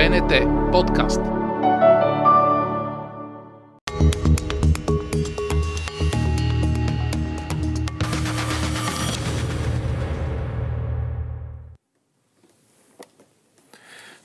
[0.00, 1.39] БНТ подкаст.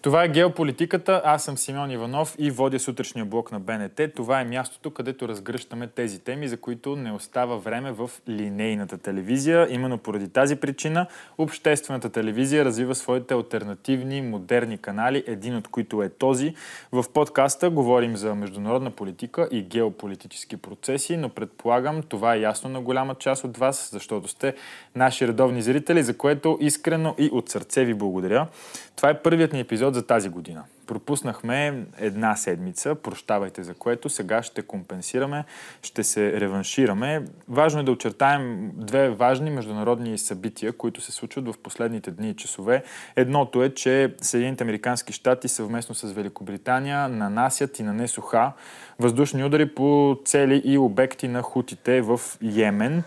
[0.06, 1.21] Това е геополитиката.
[1.26, 4.02] Аз съм Симеон Иванов и водя сутрешния блок на БНТ.
[4.16, 9.68] Това е мястото, където разгръщаме тези теми, за които не остава време в линейната телевизия.
[9.70, 11.07] Именно поради тази причина
[11.38, 16.56] обществената телевизия развива своите альтернативни, модерни канали, един от които е този.
[16.92, 22.82] В подкаста говорим за международна политика и геополитически процеси, но предполагам това е ясно на
[22.82, 24.56] голяма част от вас, защото сте
[24.96, 28.48] наши редовни зрители, за което искрено и от сърце ви благодаря.
[28.96, 30.64] Това е първият ни епизод за тази година.
[30.88, 35.44] Пропуснахме една седмица, прощавайте за което, сега ще компенсираме,
[35.81, 37.26] ще се реваншираме.
[37.50, 42.36] Важно е да очертаем две важни международни събития, които се случват в последните дни и
[42.36, 42.84] часове.
[43.16, 48.52] Едното е, че Съединените Американски щати съвместно с Великобритания нанасят и нанесоха
[49.00, 53.04] въздушни удари по цели и обекти на хутите в Йемен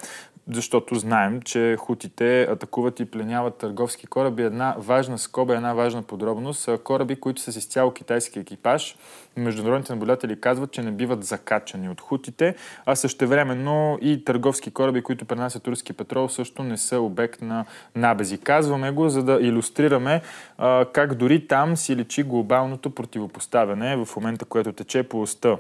[0.53, 4.43] защото знаем, че хутите атакуват и пленяват търговски кораби.
[4.43, 8.97] Една важна скоба, една важна подробност кораби, които са с изцяло китайски екипаж.
[9.37, 12.55] Международните наблюдатели казват, че не биват закачани от хутите,
[12.87, 17.65] а същевременно и търговски кораби, които пренасят руски петрол, също не са обект на
[17.97, 18.39] набези.
[18.39, 20.23] Казваме го, за да иллюстрираме
[20.93, 25.59] как дори там си личи глобалното противопоставяне в момента, което тече по оста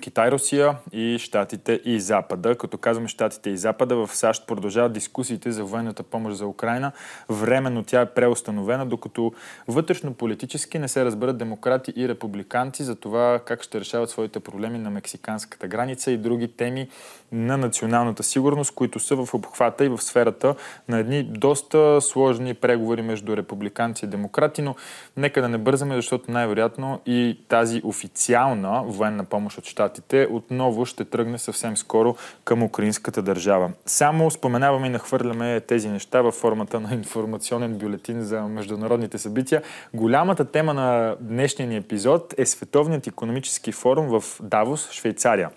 [0.00, 2.54] Китай, Русия и Штатите и Запада.
[2.58, 6.92] Като казваме Штатите и Запада, в САЩ продължават дискусиите за военната помощ за Украина.
[7.28, 9.32] Временно тя е преустановена, докато
[9.68, 14.78] вътрешно политически не се разберат демократи и републиканци за това как ще решават своите проблеми
[14.78, 16.88] на мексиканската граница и други теми
[17.32, 20.54] на националната сигурност, които са в обхвата и в сферата
[20.88, 24.74] на едни доста сложни преговори между републиканци и демократи, но
[25.16, 29.87] нека да не бързаме, защото най-вероятно и тази официална военна помощ от Штатите
[30.30, 33.70] отново ще тръгне съвсем скоро към украинската държава.
[33.86, 39.62] Само споменаваме и нахвърляме тези неща във формата на информационен бюлетин за международните събития.
[39.94, 45.50] Голямата тема на днешния ни епизод е Световният економически форум в Давос, Швейцария.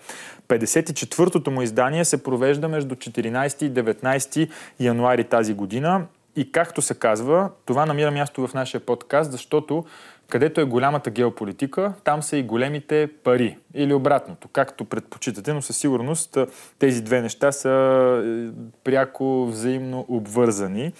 [0.48, 4.50] 54-тото му издание се провежда между 14 и 19
[4.80, 6.06] януари тази година.
[6.36, 9.84] И както се казва, това намира място в нашия подкаст, защото
[10.32, 13.56] където е голямата геополитика, там са и големите пари.
[13.74, 16.38] Или обратното, както предпочитате, но със сигурност
[16.78, 18.50] тези две неща са е,
[18.84, 20.92] пряко взаимно обвързани.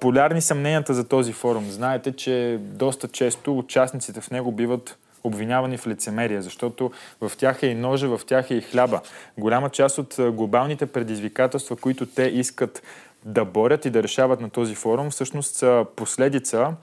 [0.00, 1.64] Полярни са мненията за този форум.
[1.70, 6.90] Знаете, че доста често участниците в него биват обвинявани в лицемерие, защото
[7.20, 9.00] в тях е и ножа, в тях е и хляба.
[9.38, 12.82] Голяма част от глобалните предизвикателства, които те искат
[13.24, 16.74] да борят и да решават на този форум, всъщност са последица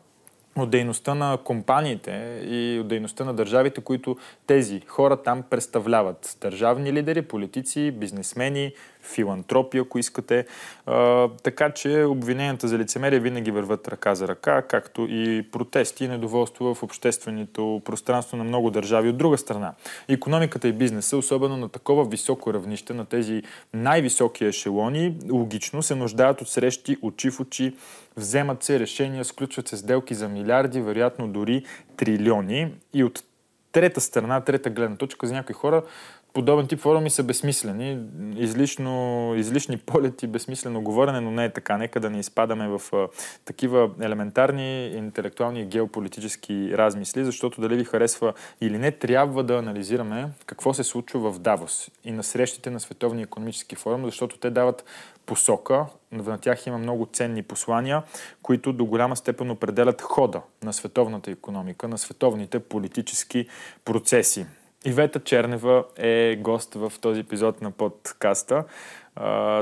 [0.55, 6.37] от дейността на компаниите и от дейността на държавите, които тези хора там представляват.
[6.41, 10.45] Държавни лидери, политици, бизнесмени, филантропи, ако искате.
[10.85, 16.07] А, така че обвиненията за лицемерие винаги върват ръка за ръка, както и протести и
[16.07, 19.09] недоволство в общественото пространство на много държави.
[19.09, 19.73] От друга страна,
[20.07, 23.43] економиката и бизнеса, особено на такова високо равнище, на тези
[23.73, 27.75] най-високи ешелони, логично се нуждаят от срещи очи в очи,
[28.17, 31.65] вземат се решения, сключват се сделки за милиарди, вероятно дори
[31.97, 32.73] трилиони.
[32.93, 33.23] И от
[33.71, 35.83] трета страна, трета гледна точка за някои хора,
[36.33, 37.99] подобен тип форуми са безсмислени,
[38.35, 41.77] излишно, излишни полети, безсмислено говорене, но не е така.
[41.77, 43.07] Нека да не изпадаме в а,
[43.45, 50.29] такива елементарни интелектуални и геополитически размисли, защото дали ви харесва или не, трябва да анализираме
[50.45, 54.85] какво се случва в Давос и на срещите на Световния економически форум, защото те дават
[55.25, 55.85] посока.
[56.11, 58.03] На тях има много ценни послания,
[58.41, 63.47] които до голяма степен определят хода на световната економика, на световните политически
[63.85, 64.45] процеси.
[64.85, 68.63] Ивета Чернева е гост в този епизод на подкаста.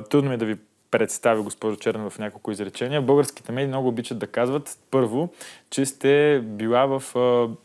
[0.10, 0.58] Трудно ми е да ви
[0.92, 3.02] представя госпожо Чернева в няколко изречения.
[3.02, 5.30] Българските медии много обичат да казват първо,
[5.70, 7.04] че сте била в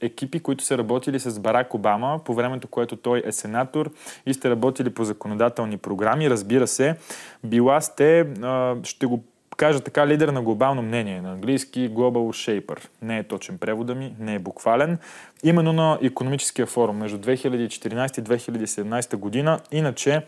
[0.01, 3.91] екипи, които са работили с Барак Обама по времето, което той е сенатор
[4.27, 6.31] и сте работили по законодателни програми.
[6.31, 6.97] Разбира се,
[7.45, 8.27] била сте,
[8.83, 9.25] ще го
[9.57, 12.89] кажа така, лидер на глобално мнение, на английски Global Shaper.
[13.03, 14.99] Не е точен превода ми, не е буквален.
[15.45, 19.61] Именно на економическия форум между 2014 и 2017 година.
[19.73, 20.23] Иначе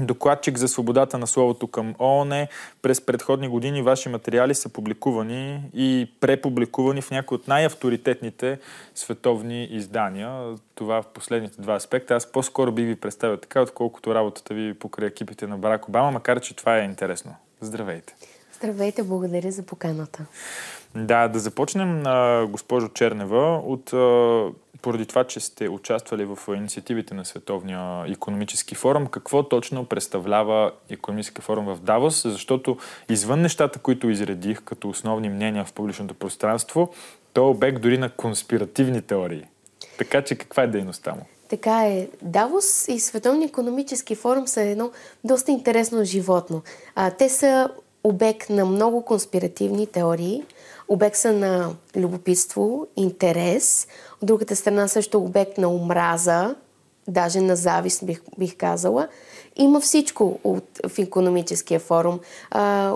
[0.00, 2.46] докладчик за свободата на словото към ООН.
[2.82, 8.58] През предходни години ваши материали са публикувани и препубликувани в някои от най-авторитетните
[8.94, 10.54] световни издания.
[10.74, 12.14] Това в последните два аспекта.
[12.14, 16.40] Аз по-скоро би ви представил така, отколкото работата ви покрай екипите на Барак Обама, макар
[16.40, 17.34] че това е интересно.
[17.60, 18.37] Здравейте!
[18.58, 20.24] Здравейте, благодаря за поканата.
[20.94, 22.02] Да, да започнем,
[22.50, 23.84] госпожо Чернева, от
[24.82, 31.42] поради това, че сте участвали в инициативите на Световния економически форум, какво точно представлява економически
[31.42, 32.22] форум в Давос?
[32.22, 32.76] Защото
[33.08, 36.92] извън нещата, които изредих като основни мнения в публичното пространство,
[37.32, 39.44] то е обект дори на конспиративни теории.
[39.98, 41.22] Така че каква е дейността му?
[41.48, 42.08] Така е.
[42.22, 44.90] Давос и Световния економически форум са едно
[45.24, 46.62] доста интересно животно.
[46.94, 47.70] А, те са
[48.08, 50.44] обект на много конспиративни теории,
[50.88, 53.88] обект са на любопитство, интерес,
[54.22, 56.54] от другата страна също обект на омраза,
[57.08, 59.08] даже на завист бих, бих казала.
[59.56, 62.20] Има всичко от, в економическия форум.
[62.50, 62.94] А,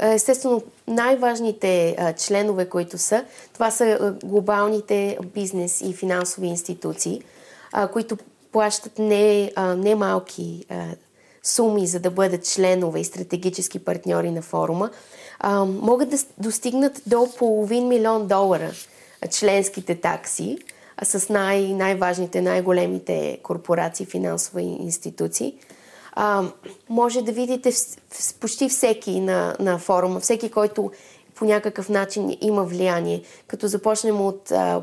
[0.00, 7.22] естествено, най-важните а, членове, които са, това са глобалните бизнес и финансови институции,
[7.72, 8.16] а, които
[8.52, 10.84] плащат не, а, не малки а,
[11.42, 14.90] суми, за да бъдат членове и стратегически партньори на форума,
[15.38, 18.70] а, могат да достигнат до половин милион долара
[19.30, 20.58] членските такси
[21.02, 25.54] а с най- най-важните, най-големите корпорации, финансови институции.
[26.12, 26.44] А,
[26.88, 27.76] може да видите в,
[28.10, 30.90] в, почти всеки на, на форума, всеки, който
[31.34, 34.82] по някакъв начин има влияние, като започнем от а,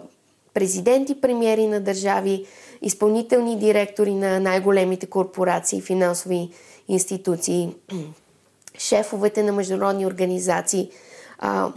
[0.54, 2.46] президенти, премиери на държави,
[2.82, 6.50] изпълнителни директори на най-големите корпорации, финансови
[6.88, 7.76] институции,
[8.78, 10.90] шефовете на международни организации,
[11.40, 11.72] а,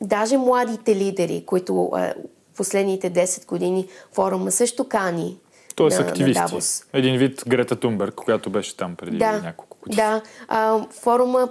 [0.00, 2.14] даже младите лидери, които а,
[2.56, 5.36] последните 10 години форума също кани.
[5.74, 6.40] Тоест на, активисти.
[6.40, 6.84] На Давос.
[6.92, 9.96] Един вид Грета Тунберг, която беше там преди да, няколко години.
[9.96, 11.48] Да, а, форума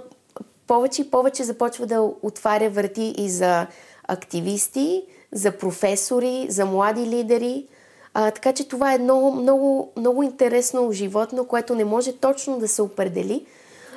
[0.66, 3.66] повече и повече започва да отваря врати и за
[4.08, 5.02] активисти,
[5.32, 7.66] за професори, за млади лидери.
[8.18, 12.68] А, така че това е едно много, много интересно животно, което не може точно да
[12.68, 13.46] се определи,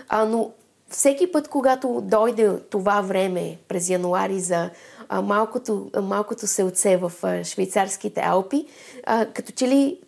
[0.10, 0.52] а, но
[0.90, 4.70] всеки път, когато дойде това време през януари за
[5.10, 8.66] а, малкото, малкото селце в а, швейцарските Алпи,
[9.06, 10.00] а, като че ли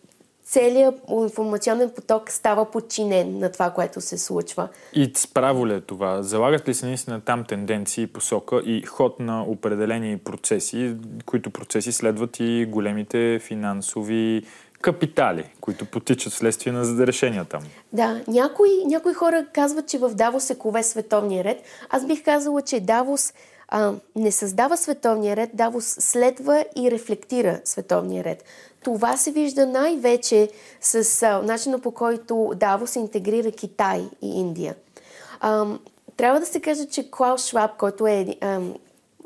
[0.44, 4.68] целият информационен поток става подчинен на това, което се случва.
[4.92, 6.22] И справо ли е това?
[6.22, 10.94] Залагат ли се наистина там тенденции, посока и ход на определени процеси,
[11.26, 14.42] които процеси следват и големите финансови
[14.80, 17.62] капитали, които потичат следствие на решения там.
[17.92, 21.62] Да, някои, някои хора казват, че в Давос се кове световния ред.
[21.90, 23.32] Аз бих казала, че Давос
[23.68, 28.44] а, не създава световния ред, Давос следва и рефлектира световния ред.
[28.84, 30.50] Това се вижда най-вече
[30.80, 34.74] с а, начина по който Давос интегрира Китай и Индия.
[35.40, 35.66] А,
[36.16, 38.60] трябва да се каже, че Клаус Шваб, който е а,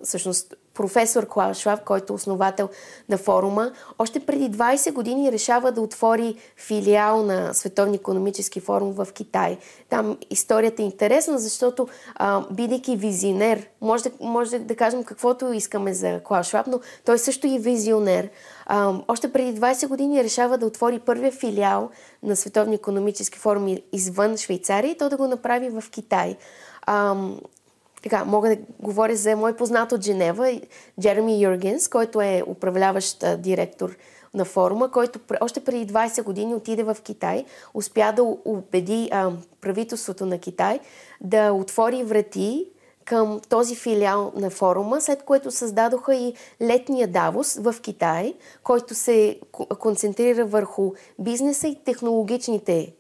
[0.02, 2.68] всъщност професор Клаус Шваб, който е основател
[3.08, 9.08] на форума, още преди 20 години решава да отвори филиал на Световния економически форум в
[9.14, 9.58] Китай.
[9.88, 15.94] Там историята е интересна, защото а, бидейки визионер, може да, може да кажем каквото искаме
[15.94, 18.28] за Клаус Шваб, но той също е визионер.
[18.66, 21.90] А, още преди 20 години решава да отвори първия филиал
[22.22, 26.36] на Световния економически форум извън Швейцария и то да го направи в Китай.
[26.82, 27.16] А,
[28.10, 30.60] така, мога да говоря за мой познат от Женева,
[31.00, 33.96] Джереми Юргенс, който е управляващ директор
[34.34, 37.44] на форума, който още преди 20 години отиде в Китай,
[37.74, 39.30] успя да убеди а,
[39.60, 40.80] правителството на Китай
[41.20, 42.66] да отвори врати
[43.04, 49.40] към този филиал на форума, след което създадоха и летния Давос в Китай, който се
[49.78, 52.92] концентрира върху бизнеса и технологичните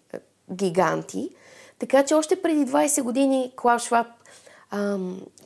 [0.52, 1.30] гиганти.
[1.78, 4.06] Така че още преди 20 години Клаус Шваб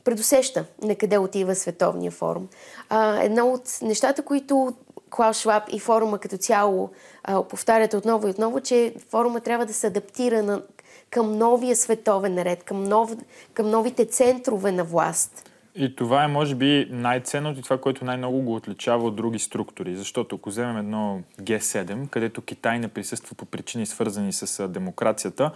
[0.03, 2.47] предусеща на къде отива Световния форум.
[2.89, 4.73] А, едно от нещата, които
[5.09, 6.89] Клаус Шваб и форума като цяло
[7.23, 10.61] а, повтарят отново и отново, че форума трябва да се адаптира на,
[11.09, 13.15] към новия световен ред, към, нов,
[13.53, 15.50] към новите центрове на власт.
[15.75, 19.95] И това е, може би, най-ценното и това, което най-много го отличава от други структури.
[19.95, 25.51] Защото ако вземем едно Г7, където Китай не присъства по причини свързани с демокрацията,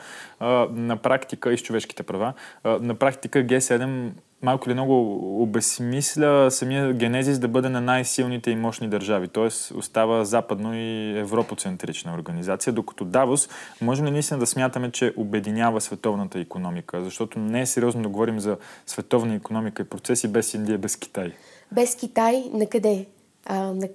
[0.72, 2.34] на практика и с човешките права,
[2.66, 4.10] на практика Г7
[4.46, 9.28] малко или много обесмисля самия генезис да бъде на най-силните и мощни държави.
[9.28, 13.50] Тоест остава западно и европоцентрична организация, докато Давос
[13.82, 17.04] можем ли наистина да смятаме, че обединява световната економика?
[17.04, 21.34] Защото не е сериозно да говорим за световна економика и процеси без Индия, без Китай.
[21.72, 23.06] Без Китай на къде?
[23.46, 23.88] А, на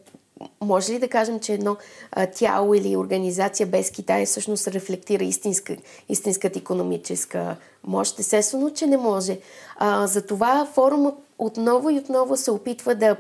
[0.60, 1.76] може ли да кажем, че едно
[2.12, 5.76] а, тяло или организация без Китай всъщност рефлектира истинска,
[6.08, 8.18] истинската економическа мощ?
[8.18, 9.38] Естествено, че не може.
[9.76, 13.16] А, затова форума отново и отново се опитва да,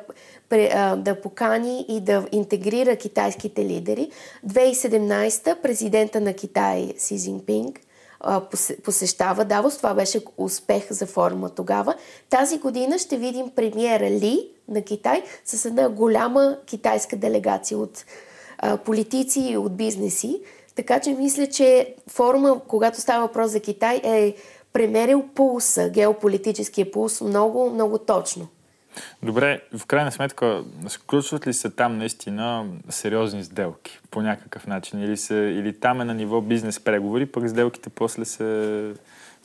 [0.96, 4.10] да покани и да интегрира китайските лидери.
[4.46, 7.80] 2017 президента на Китай Си Цзинпинг а,
[8.84, 9.76] посещава Давос.
[9.76, 11.94] Това беше успех за форума тогава.
[12.30, 18.04] Тази година ще видим премиера Ли на Китай с една голяма китайска делегация от
[18.84, 20.40] политици и от бизнеси.
[20.74, 24.34] Така че мисля, че форума, когато става въпрос за Китай, е
[24.72, 28.48] премерил пулса, геополитическия пулс много, много точно.
[29.22, 35.02] Добре, в крайна сметка, сключват ли се там наистина сериозни сделки по някакъв начин?
[35.02, 38.94] Или, се, или там е на ниво бизнес преговори, пък сделките после се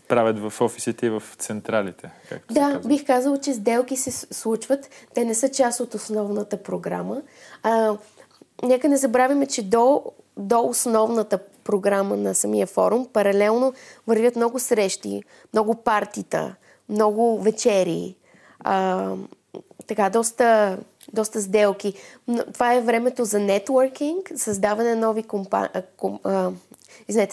[0.07, 2.11] правят в офисите и в централите?
[2.51, 4.89] Да, бих казал, че сделки се случват.
[5.13, 7.21] Те не са част от основната програма.
[7.63, 7.97] А,
[8.63, 10.03] нека не забравяме, че до,
[10.37, 13.73] до основната програма на самия форум паралелно
[14.07, 15.23] вървят много срещи,
[15.53, 16.55] много партита,
[16.89, 18.15] много вечери,
[18.65, 19.13] а,
[19.87, 20.77] така, доста,
[21.13, 21.93] доста сделки.
[22.27, 25.69] Но това е времето за нетворкинг, създаване на нови компа...
[25.97, 26.19] ком...
[26.23, 26.51] а,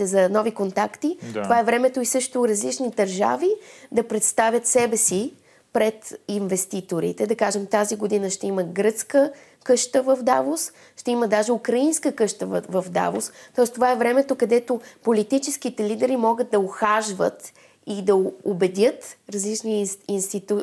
[0.00, 1.18] за нови контакти.
[1.32, 1.42] Да.
[1.42, 3.48] Това е времето и също различни държави
[3.92, 5.32] да представят себе си
[5.72, 7.26] пред инвеститорите.
[7.26, 9.32] Да кажем, тази година ще има гръцка
[9.64, 13.32] къща в Давос, ще има даже украинска къща в, в Давос.
[13.56, 17.52] Тоест това е времето, където политическите лидери могат да ухажват
[17.86, 20.62] и да убедят различни институ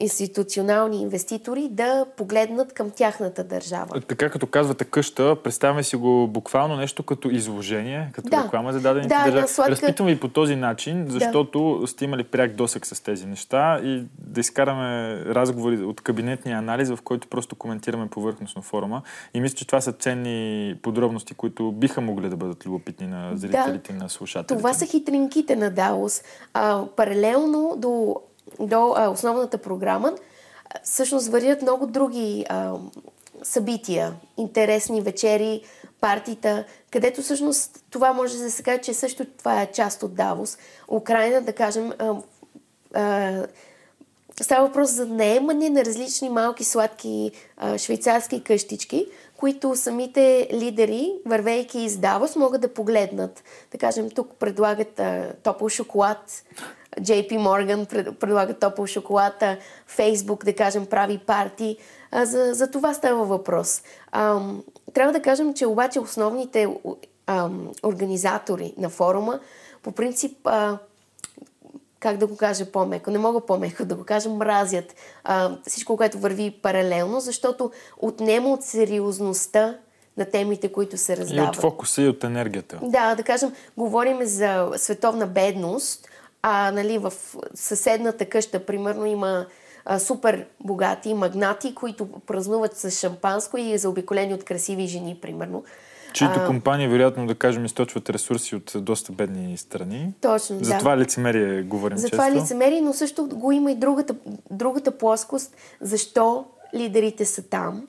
[0.00, 4.00] институционални инвеститори да погледнат към тяхната държава.
[4.00, 8.44] Така като казвате къща, представяме си го буквално нещо като изложение, като да.
[8.44, 9.48] реклама за дадените да, държави.
[9.48, 9.72] Сладка...
[9.72, 11.86] Разпитвам ви по този начин, защото да.
[11.86, 16.98] сте имали пряк досек с тези неща и да изкараме разговори от кабинетния анализ, в
[17.04, 19.02] който просто коментираме повърхностно форума.
[19.34, 23.92] И мисля, че това са ценни подробности, които биха могли да бъдат любопитни на зрителите
[23.92, 23.98] да.
[23.98, 24.56] и на слушателите.
[24.56, 26.22] Това са хитринките на Даос.
[26.62, 28.16] А, паралелно до
[28.60, 30.12] до а, основната програма,
[30.82, 32.74] всъщност вървят много други а,
[33.42, 35.62] събития, интересни вечери,
[36.00, 40.58] партита, където всъщност това може да се каже, че също това е част от Давос.
[40.88, 42.14] Украина, да кажем, а,
[42.94, 43.46] а,
[44.40, 49.06] става въпрос за наемане на различни малки сладки а, швейцарски къщички,
[49.40, 53.44] които самите лидери, вървейки из Давос, могат да погледнат.
[53.72, 56.44] Да кажем, тук предлагат а, топъл шоколад,
[57.00, 59.44] JP Morgan предлага топъл шоколад,
[59.96, 61.76] Facebook, да кажем, прави парти.
[62.10, 63.82] А, за, за това става въпрос.
[64.12, 64.40] А,
[64.94, 66.68] трябва да кажем, че обаче основните
[67.26, 67.50] а,
[67.84, 69.40] организатори на форума
[69.82, 70.78] по принцип а,
[72.00, 76.18] как да го кажа по-меко, не мога по-меко да го кажа, мразят а, всичко, което
[76.18, 79.78] върви паралелно, защото отнема от сериозността
[80.16, 81.54] на темите, които се раздават.
[81.54, 82.78] И от фокуса, и от енергията.
[82.82, 86.08] Да, да кажем, говорим за световна бедност,
[86.42, 87.12] а нали, в
[87.54, 89.46] съседната къща, примерно, има
[89.84, 95.64] а, супер богати магнати, които празнуват с шампанско и е заобиколени от красиви жени, примерно.
[96.12, 100.14] Чието а, компании, вероятно да кажем, източват ресурси от доста бедни страни.
[100.20, 100.78] Точно, За да.
[100.78, 102.16] това лицемерие говорим За често.
[102.16, 104.14] това лицемерие, но също го има и другата,
[104.50, 105.56] другата плоскост.
[105.80, 107.86] Защо лидерите са там?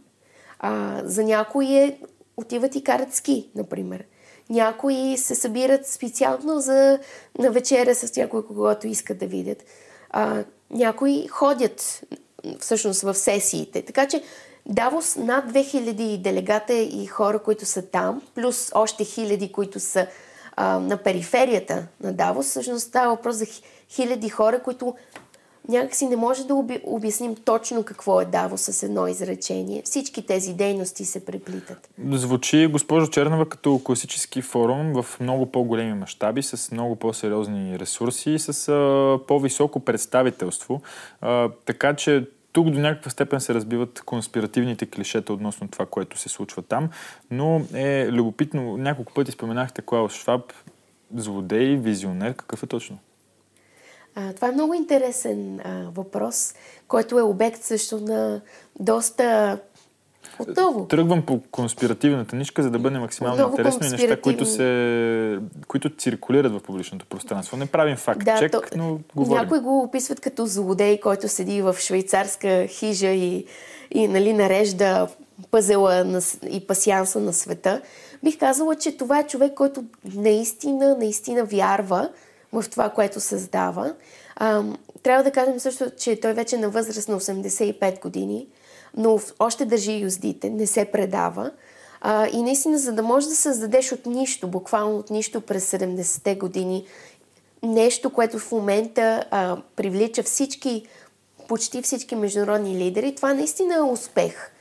[0.60, 1.98] А, за някои е,
[2.38, 4.04] отиват и карат ски, например.
[4.50, 7.00] Някои се събират специално за
[7.40, 9.63] на вечеря с някой, когато искат да видят.
[10.10, 12.01] А, някои ходят
[12.60, 13.82] всъщност в сесиите.
[13.82, 14.24] Така че
[14.65, 20.08] Давос над 2000 делегата и хора, които са там, плюс още хиляди, които са
[20.56, 22.46] а, на периферията на Давос.
[22.46, 23.46] Всъщност става въпрос за
[23.89, 24.96] хиляди хора, които
[25.70, 29.82] някакси не може да обясним точно какво е Даво с едно изречение.
[29.86, 31.89] Всички тези дейности се преплитат.
[32.12, 38.39] Звучи, госпожо Чернова, като класически форум в много по-големи мащаби, с много по-сериозни ресурси и
[38.39, 40.82] с а, по-високо представителство.
[41.22, 46.29] А, така че тук до някаква степен се разбиват конспиративните клишета относно това, което се
[46.29, 46.89] случва там,
[47.31, 50.53] но е любопитно, няколко пъти споменахте Клаус Шваб,
[51.15, 52.98] злодей, визионер, какъв е точно?
[54.15, 56.53] А, това е много интересен а, въпрос,
[56.88, 58.41] който е обект също на
[58.79, 59.60] доста
[60.40, 60.88] отново.
[60.88, 65.90] Тръгвам по конспиративната нишка, за да бъде максимално Отново интересно и неща, които, се, които
[65.98, 67.58] циркулират в публичното пространство.
[67.58, 69.42] Не правим факт да, чек, то, но говорим.
[69.42, 73.46] Някои го описват като злодей, който седи в швейцарска хижа и,
[73.92, 75.08] и нали, нарежда
[75.51, 77.82] пъзела на, и пасианса на света.
[78.24, 79.84] Бих казала, че това е човек, който
[80.16, 82.10] наистина, наистина вярва,
[82.54, 83.94] в това, което създава.
[84.36, 84.63] А,
[85.04, 88.48] трябва да кажем също, че той вече е на възраст на 85 години,
[88.98, 91.51] но още държи юздите, не се предава.
[92.01, 96.36] А, и наистина, за да можеш да създадеш от нищо, буквално от нищо през 70-те
[96.36, 96.86] години,
[97.63, 100.88] нещо, което в момента а, привлича всички,
[101.48, 104.51] почти всички международни лидери, това наистина е успех.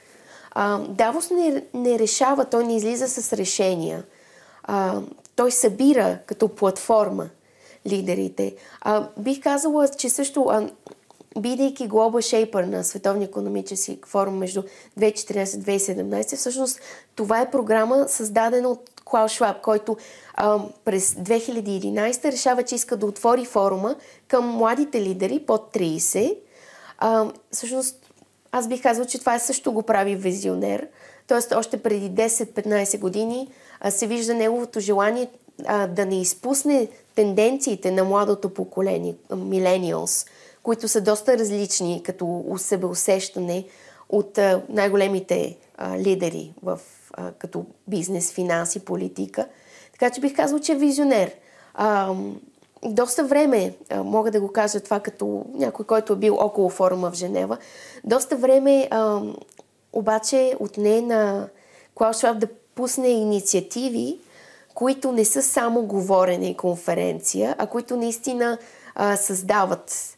[0.50, 4.04] А, Давос не, не решава, той не излиза с решения.
[4.62, 5.00] А,
[5.36, 7.28] той събира като платформа
[7.86, 8.54] лидерите.
[8.80, 10.68] А, бих казала, че също
[11.38, 14.62] бидейки Global Shaper на Световния економически форум между
[14.98, 16.80] 2014-2017, всъщност
[17.14, 19.96] това е програма създадена от Клаус Шваб, който
[20.34, 23.96] а, през 2011 решава, че иска да отвори форума
[24.28, 26.36] към младите лидери под 30.
[26.98, 28.12] А, всъщност,
[28.52, 30.88] аз бих казал, че това също го прави визионер.
[31.26, 33.48] Тоест, още преди 10-15 години
[33.80, 35.28] а, се вижда неговото желание
[35.66, 40.26] а, да не изпусне тенденциите на младото поколение, милениалс,
[40.62, 43.64] които са доста различни като себеусещане
[44.08, 44.38] от
[44.68, 45.56] най-големите
[45.96, 46.80] лидери в
[47.38, 49.46] като бизнес, финанси, политика.
[49.92, 51.34] Така че бих казал, че е визионер.
[52.84, 57.14] Доста време, мога да го кажа това като някой, който е бил около форума в
[57.14, 57.58] Женева,
[58.04, 58.88] доста време
[59.92, 61.48] обаче отне на
[61.94, 64.18] Клаус Шваб да пусне инициативи,
[64.74, 68.58] които не са само говорене и конференция, а които наистина
[68.94, 70.16] а, създават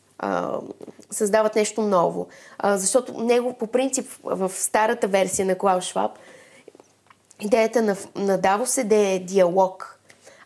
[1.11, 2.27] създават нещо ново.
[2.59, 6.11] А, защото него по принцип в старата версия на Клаус Шваб
[7.45, 9.99] идеята на, на Давос е да е диалог.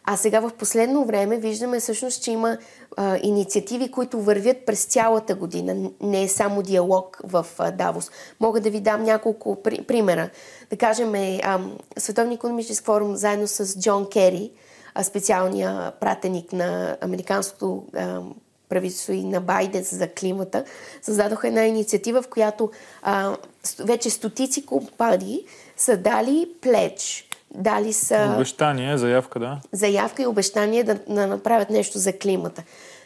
[0.04, 2.59] А сега в последно време виждаме всъщност, че има
[2.97, 5.90] а, инициативи, които вървят през цялата година.
[6.00, 8.11] Не е само диалог в а, Давос.
[8.40, 10.30] Мога да ви дам няколко при, примера.
[10.71, 11.61] Да кажем, е, а,
[11.99, 14.50] Световния економически форум заедно с Джон Кери,
[14.95, 18.21] а, специалния пратеник на Американското а,
[18.68, 20.64] правителство и на Байден за климата,
[21.02, 22.70] създадоха една инициатива, в която
[23.02, 23.37] а,
[23.78, 25.44] вече стотици компании
[25.76, 28.32] са дали плеч, дали са...
[28.35, 29.61] Обещание, заявка, да.
[29.73, 32.62] Заявка и обещание да, да направят нещо за климата.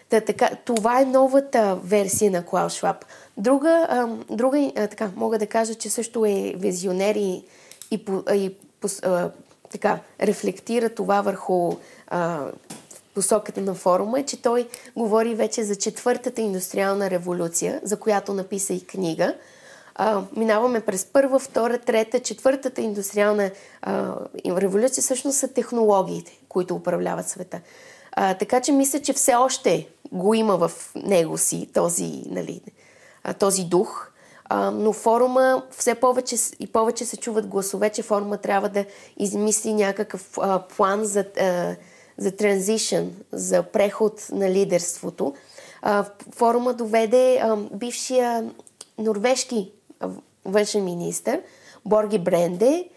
[0.09, 3.05] Та, така, това е новата версия на Клаус Шваб.
[3.37, 7.43] Друга, а, друга а, така, мога да кажа, че също е визионер и,
[7.90, 8.57] и, и
[9.02, 9.31] а,
[9.73, 11.76] така, рефлектира това върху
[12.09, 12.47] а,
[13.21, 18.73] посоката на форума, е, че той говори вече за четвъртата индустриална революция, за която написа
[18.75, 19.35] и книга–
[20.03, 23.50] а, минаваме през първа, втора, трета, четвъртата индустриална
[23.83, 24.15] а,
[24.47, 27.61] революция, всъщност са технологиите, които управляват света.
[28.13, 32.61] А, така че мисля, че все още го има в него си този, нали,
[33.39, 34.11] този дух.
[34.45, 38.85] А, но форума все повече и повече се чуват гласове, че форума трябва да
[39.19, 41.76] измисли някакъв а, план за, а,
[42.21, 45.35] за транзишън, за преход на лидерството.
[46.35, 48.50] Форума доведе бившия
[48.99, 49.73] норвежки
[50.45, 51.41] външен министр,
[51.85, 52.89] Борги Бренде,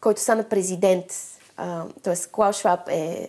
[0.00, 1.04] който стана президент,
[2.02, 2.14] т.е.
[2.32, 3.28] Клаус Шваб е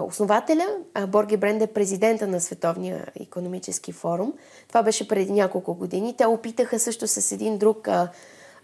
[0.00, 4.32] основателя, а Борги Бренде е президента на Световния економически форум.
[4.68, 6.16] Това беше преди няколко години.
[6.16, 7.88] Те опитаха също с един друг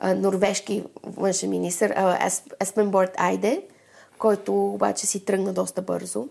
[0.03, 2.19] норвежки външен министр,
[2.61, 3.63] Еспенборд Айде,
[4.21, 6.29] който обаче си тръгна доста бързо.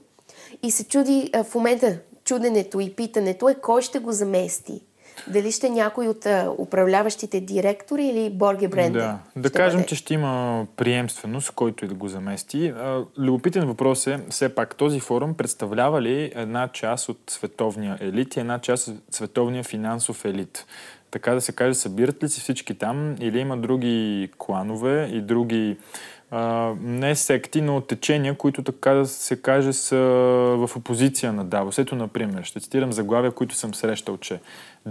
[0.63, 4.81] И се чуди а, в момента чуденето и питането е кой ще го замести
[5.27, 8.99] дали ще някой от а, управляващите директори или Борге Бренде?
[8.99, 9.87] Да, да кажем, бъде?
[9.87, 12.73] че ще има приемственост, който и да го замести.
[13.17, 18.39] Любопитен въпрос е, все пак, този форум представлява ли една част от световния елит и
[18.39, 20.65] една част от световния финансов елит?
[21.11, 25.77] Така да се каже, събират ли се всички там или има други кланове и други
[26.31, 29.97] а, не секти, но течения, които така да се каже са
[30.57, 31.77] в опозиция на Давос.
[31.77, 34.39] Ето, например, ще цитирам заглавия, които съм срещал, че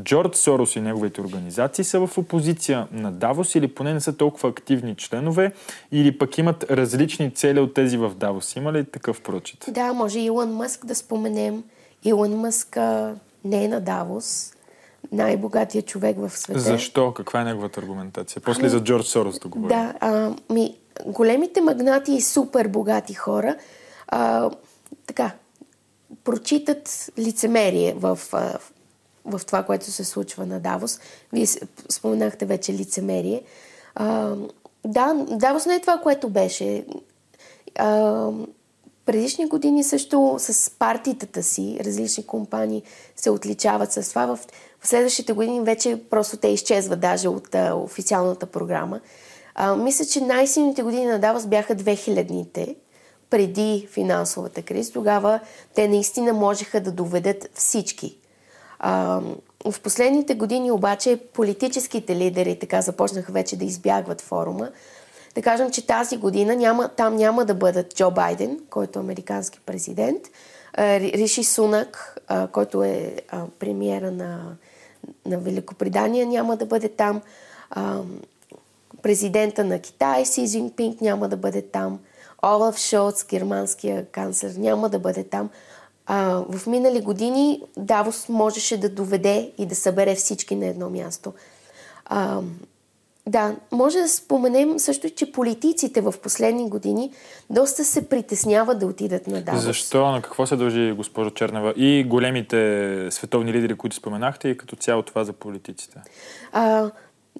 [0.03, 4.49] Джордж Сорос и неговите организации са в опозиция на Давос или поне не са толкова
[4.49, 5.53] активни членове
[5.93, 8.57] или пък имат различни цели от тези в Давос.
[8.57, 9.65] Има ли такъв прочит?
[9.69, 11.65] Да, може Илон Мъск да споменем.
[12.05, 12.77] Илон Мъск
[13.45, 14.53] не е на Давос,
[15.13, 16.61] най-богатия човек в света.
[16.61, 17.15] Защо?
[17.15, 18.43] Каква е неговата аргументация?
[18.43, 19.69] После ами, за Джордж Сорос да говорим.
[19.69, 20.75] Да, а, ми,
[21.07, 23.57] големите магнати и супер богати хора
[24.09, 24.51] а,
[25.07, 25.31] така,
[26.25, 28.73] прочитат лицемерие в, в
[29.29, 31.01] в това, което се случва на Давос.
[31.33, 31.47] Вие
[31.89, 33.43] споменахте вече лицемерие.
[33.95, 34.35] А,
[34.85, 36.87] да, Давос не е това, което беше.
[37.79, 38.31] А,
[39.07, 42.83] предишни години също с партитата си, различни компании
[43.17, 44.27] се отличават с това.
[44.27, 44.39] В,
[44.81, 49.01] в следващите години вече просто те изчезват даже от а, официалната програма.
[49.61, 52.77] А, мисля, че най-силните години на Давос бяха 2000-те,
[53.31, 54.93] преди финансовата криза.
[54.93, 55.41] Тогава
[55.75, 58.19] те наистина можеха да доведат всички
[58.79, 59.21] а,
[59.65, 64.71] в последните години обаче политическите лидери така започнаха вече да избягват форума.
[65.35, 69.61] Да кажем, че тази година няма, там няма да бъдат Джо Байден, който е американски
[69.67, 70.23] президент,
[70.79, 72.19] Риши Сунак,
[72.53, 73.17] който е
[73.59, 74.57] премиера на,
[75.27, 77.23] на Великобритания, няма да бъде там.
[79.03, 81.99] Президента на Китай, Си Цзинпинг, няма да бъде там.
[82.47, 85.51] Олаф Шолц, германския канцлер, няма да бъде там.
[86.07, 91.33] А, в минали години Давос можеше да доведе и да събере всички на едно място.
[92.05, 92.41] А,
[93.29, 97.13] да, може да споменем също, че политиците в последни години
[97.51, 99.63] доста се притесняват да отидат на Давос.
[99.63, 100.13] Защо?
[100.13, 101.75] На какво се дължи, госпожо Чернева?
[101.77, 106.01] И големите световни лидери, които споменахте, и като цяло това за политиците?
[106.53, 106.91] А,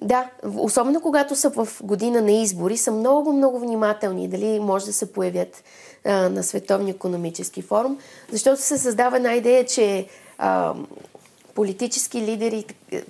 [0.01, 4.93] да, особено когато са в година на избори, са много, много внимателни дали може да
[4.93, 5.63] се появят
[6.05, 7.97] а, на Световния економически форум,
[8.31, 10.07] защото се създава една идея, че
[10.37, 10.73] а,
[11.59, 12.65] политически лидери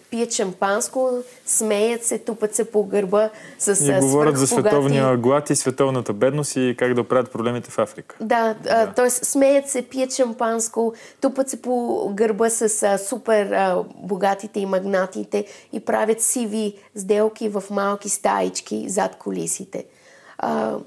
[0.10, 1.12] пият шампанско,
[1.46, 6.56] смеят се, тупат се по гърба с И говорят за световния глад и световната бедност
[6.56, 8.16] и как да оправят проблемите в Африка.
[8.22, 8.94] Да, да.
[8.94, 9.10] т.е.
[9.10, 15.46] смеят се, пият шампанско, тупат се по гърба с а, супер а, богатите и магнатите
[15.74, 19.86] и правят сиви сделки в малки стаички зад колисите.
[20.38, 20.78] А,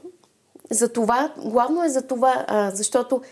[0.70, 3.22] за това, главно е за това, а, защото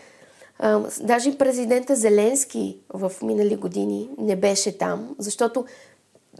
[1.01, 5.65] даже президента Зеленски в минали години не беше там, защото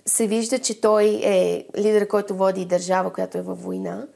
[0.06, 4.08] се вижда, че той е лидер, който води държава, която е във война.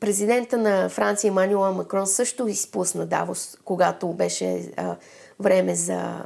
[0.00, 4.72] Президента на Франция Емануел Макрон също изпусна Давос, когато беше
[5.40, 6.22] време за,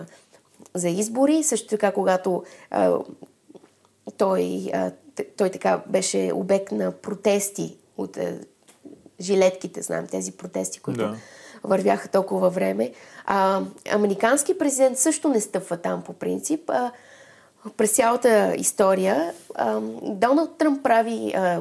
[0.75, 1.42] за избори.
[1.42, 2.44] Също така, когато
[4.16, 4.73] той,
[5.37, 8.18] той така беше обект на протести от
[9.20, 11.16] жилетките, знаем тези протести, които да
[11.64, 12.92] вървяха толкова време.
[13.24, 13.61] А,
[13.92, 16.70] американски президент също не стъпва там по принцип.
[16.70, 16.90] А,
[17.77, 21.61] през цялата история а, Доналд Тръмп прави, а,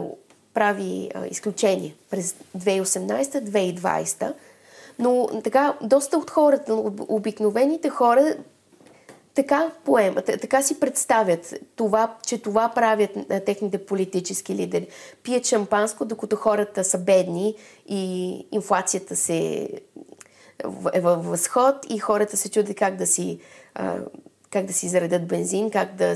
[0.54, 4.34] прави а, изключение през 2018-2020,
[5.00, 6.76] но така доста от хората,
[7.08, 8.36] обикновените хора
[9.36, 13.12] така поемат, така си представят това, че това правят
[13.46, 14.88] техните политически лидери.
[15.24, 17.56] Пият шампанско, докато хората са бедни
[17.88, 19.70] и инфлацията се
[20.94, 23.40] е във възход и хората се чудят как да си,
[24.50, 26.16] как да си заредят бензин, как да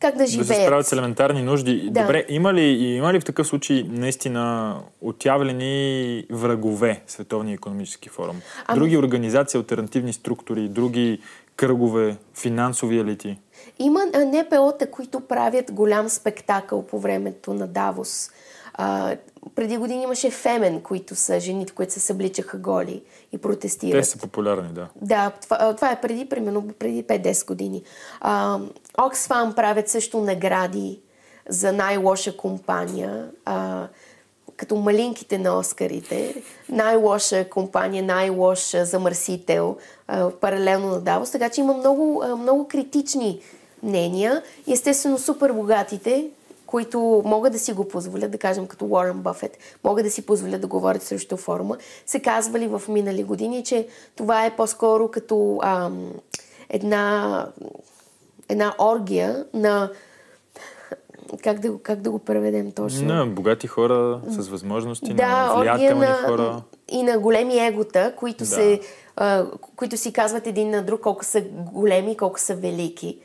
[0.00, 0.48] как да живеят.
[0.48, 1.88] Да се справят с елементарни нужди.
[1.90, 2.00] Да.
[2.02, 8.40] Добре, има ли, има ли в такъв случай наистина отявлени врагове Световния економически форум?
[8.66, 8.78] Ами...
[8.78, 11.20] Други организации, альтернативни структури, други
[11.56, 13.38] кръгове, финансови елити?
[13.78, 18.30] Има НПО-та, които правят голям спектакъл по времето на Давос.
[18.74, 19.16] А,
[19.54, 24.02] преди години имаше Фемен, които са жените, които се събличаха голи и протестират.
[24.02, 24.88] Те са популярни, да.
[25.02, 27.82] Да, това, това е преди, примерно, преди 5-10 години.
[28.20, 28.58] А,
[28.98, 31.00] Oxfam правят също награди
[31.48, 33.86] за най-лоша компания, а,
[34.56, 36.42] като малинките на Оскарите.
[36.68, 39.76] Най-лоша компания, най-лош замърсител,
[40.08, 41.30] а, паралелно на Давос.
[41.30, 43.40] Така че има много, много критични
[43.82, 44.42] мнения.
[44.68, 46.30] Естествено, супер богатите,
[46.68, 50.60] които могат да си го позволят, да кажем като Уорън Бъфет, могат да си позволят
[50.60, 51.76] да говорят срещу форума,
[52.06, 56.12] се казвали в минали години, че това е по-скоро като ам,
[56.68, 57.46] една,
[58.48, 59.90] една оргия на
[61.42, 63.14] как да, как да го преведем точно?
[63.14, 66.62] На богати хора с възможности, да, на влиятелни на, хора.
[66.88, 68.46] И на големи егота, които, да.
[68.46, 68.80] се,
[69.16, 71.40] а, които си казват един на друг колко са
[71.72, 73.18] големи, колко са велики.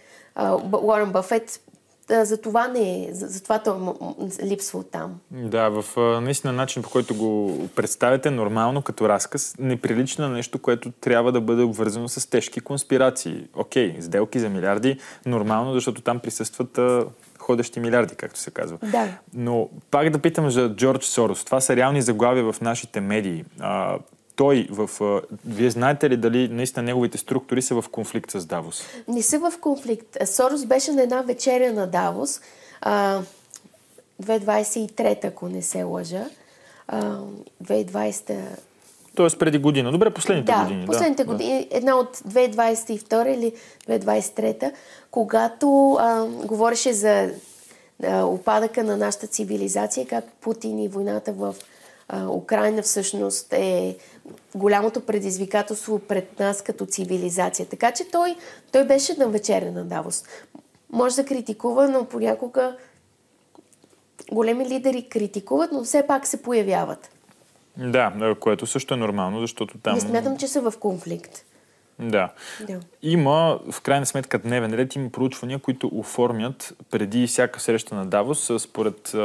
[0.72, 1.60] Уорън Бъфет
[2.10, 3.96] за това не е, за, за това то
[4.44, 5.20] липсва от там.
[5.32, 5.86] Да, в
[6.22, 11.32] наистина начин по който го представяте нормално като разказ, не прилича на нещо, което трябва
[11.32, 13.48] да бъде обвързано с тежки конспирации.
[13.56, 17.06] Окей, сделки за милиарди, нормално, защото там присъстват а,
[17.40, 18.78] ходещи милиарди, както се казва.
[18.92, 19.08] Да.
[19.34, 21.46] Но пак да питам за Джордж Сорос.
[21.46, 23.46] Това са реални заглавия в нашите медии.
[23.60, 23.98] А,
[24.36, 24.90] той в...
[25.46, 28.84] Вие знаете ли дали наистина неговите структури са в конфликт с Давос?
[29.08, 30.18] Не са в конфликт.
[30.26, 32.42] Сорос беше на една вечеря на Давос,
[34.22, 36.26] 2023, ако не се лъжа.
[37.64, 38.40] 2020
[39.16, 39.92] Тоест преди година.
[39.92, 40.86] Добре, последните да, години.
[40.86, 41.68] Последните да, години.
[41.72, 43.54] Една от 2022 или
[43.90, 44.72] 2023,
[45.12, 47.30] когато а, говореше за
[48.04, 51.56] а, опадъка на нашата цивилизация, как Путин и войната в
[52.30, 53.98] Украина всъщност е
[54.56, 57.66] голямото предизвикателство пред нас като цивилизация.
[57.66, 58.36] Така че той,
[58.72, 60.24] той беше на вечеря на Давос.
[60.92, 62.78] Може да критикува, но понякога
[64.32, 67.10] големи лидери критикуват, но все пак се появяват.
[67.78, 69.96] Да, което също е нормално, защото там...
[69.96, 71.46] Не смятам, че са в конфликт.
[72.00, 72.30] Да.
[72.68, 72.80] да.
[73.02, 78.52] Има, в крайна сметка, дневен ред, има проучвания, които оформят преди всяка среща на Давос,
[78.60, 79.16] според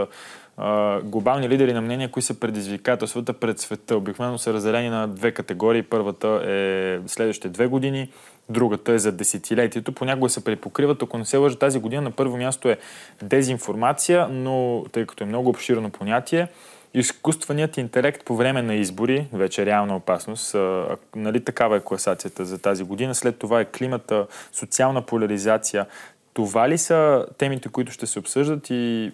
[1.04, 3.96] глобални лидери на мнения, кои са предизвикателствата пред света.
[3.96, 5.82] Обикновено са разделени на две категории.
[5.82, 8.10] Първата е следващите две години,
[8.48, 9.92] другата е за десетилетието.
[9.92, 11.02] Понякога се препокриват.
[11.02, 12.78] Ако не се лъжа, тази година на първо място е
[13.22, 16.48] дезинформация, но тъй като е много обширно понятие,
[16.94, 22.58] изкуственият интелект по време на избори, вече реална опасност, а, нали такава е класацията за
[22.58, 23.14] тази година.
[23.14, 25.86] След това е климата, социална поляризация.
[26.34, 29.12] Това ли са темите, които ще се обсъждат и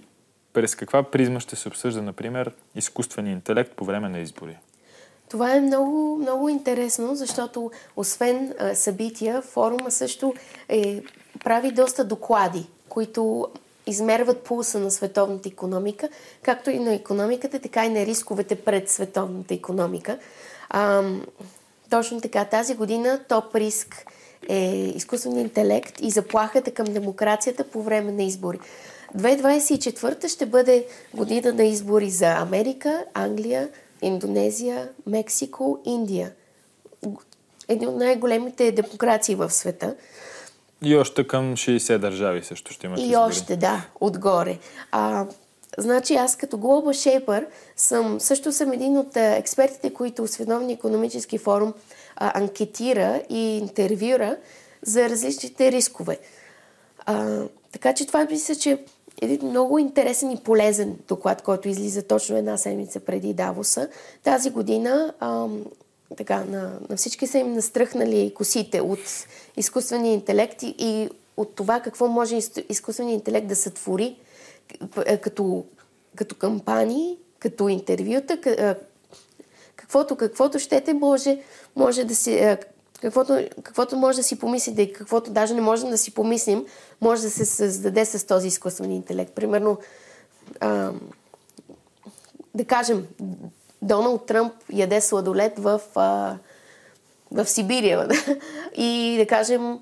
[0.55, 4.59] през каква призма ще се обсъжда, например, изкуствения интелект по време на избори?
[5.29, 10.35] Това е много, много интересно, защото освен а, събития, форума също
[10.69, 11.03] е,
[11.45, 13.49] прави доста доклади, които
[13.87, 16.09] измерват пулса на световната економика,
[16.43, 20.19] както и на економиката, така и на рисковете пред световната економика.
[20.71, 21.03] А,
[21.91, 24.07] точно така, тази година топ риск
[24.49, 28.59] е изкуственият интелект и заплахата към демокрацията по време на избори.
[29.17, 33.69] 2024 ще бъде година на избори за Америка, Англия,
[34.03, 36.33] Индонезия, Мексико, Индия.
[37.69, 39.95] Едни от най-големите демокрации в света.
[40.83, 43.17] И още към 60 държави също ще имат И избори.
[43.17, 44.59] още, да, отгоре.
[44.93, 45.27] А,
[45.79, 47.47] значи аз като Global Shaper
[47.77, 51.75] съм, също съм един от а, експертите, които Световния економически форум
[52.17, 54.37] а, анкетира и интервюра
[54.83, 56.19] за различните рискове.
[57.07, 58.79] А, така че това мисля, че е
[59.23, 63.89] един много интересен и полезен доклад, който излиза точно една седмица преди Давоса.
[64.23, 65.65] Тази година ам,
[66.17, 71.81] така, на, на всички са им настръхнали косите от изкуствения интелект и, и от това
[71.81, 74.17] какво може изкуственият интелект да сътвори
[75.21, 75.65] като,
[76.17, 78.39] като кампании, като интервюта,
[79.77, 81.43] каквото, каквото щете може,
[81.77, 82.59] може да се,
[83.05, 86.67] каквото, каквото може да си помислите и каквото даже не можем да си помислим,
[87.01, 89.35] може да се създаде с този изкуствен интелект.
[89.35, 89.79] Примерно,
[90.61, 90.93] а,
[92.55, 93.07] да кажем,
[93.83, 96.37] Доналд Тръмп яде сладолет в, а,
[97.33, 98.09] в Сибирия.
[98.77, 99.79] и да кажем,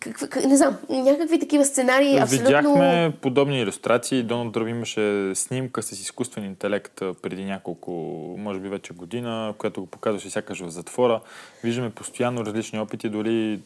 [0.00, 2.46] как, не знам, някакви такива сценарии абсолютно...
[2.46, 4.22] Видяхме подобни иллюстрации.
[4.22, 7.90] Доналд Тръмп имаше снимка с изкуствен интелект преди няколко,
[8.38, 11.20] може би вече година, която го показваше сякаш в затвора.
[11.64, 13.60] Виждаме постоянно различни опити, дори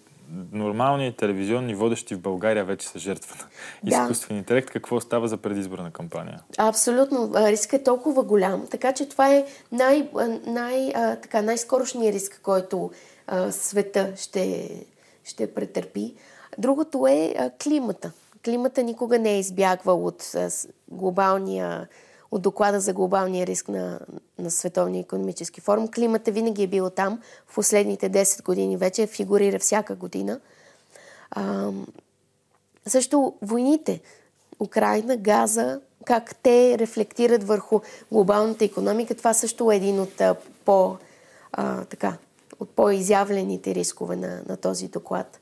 [0.53, 3.37] нормални телевизионни водещи в България вече са жертва
[3.85, 4.03] на да.
[4.03, 4.71] изкуствен интелект.
[4.71, 6.41] Какво става за предизборна кампания?
[6.59, 7.33] Абсолютно.
[7.37, 10.09] Рискът е толкова голям, така че това е най,
[10.47, 10.93] най,
[11.23, 12.91] така, най-скорошният риск, който
[13.27, 14.71] а, света ще,
[15.25, 16.15] ще претърпи.
[16.59, 18.13] Другото е климата.
[18.45, 20.35] Климата никога не е избягвал от
[20.89, 21.89] глобалния
[22.33, 24.01] от доклада за глобалния риск на,
[24.39, 25.89] на Световния економически форум.
[25.89, 27.21] Климата винаги е бил там.
[27.47, 30.41] В последните 10 години вече фигурира всяка година.
[31.31, 31.71] А,
[32.87, 34.01] също войните.
[34.61, 37.81] Украина, Газа, как те рефлектират върху
[38.13, 39.15] глобалната економика.
[39.15, 40.23] Това също е един от
[40.65, 40.97] по,
[41.91, 42.17] така,
[42.63, 45.41] от по-изявлените рискове на, на този доклад.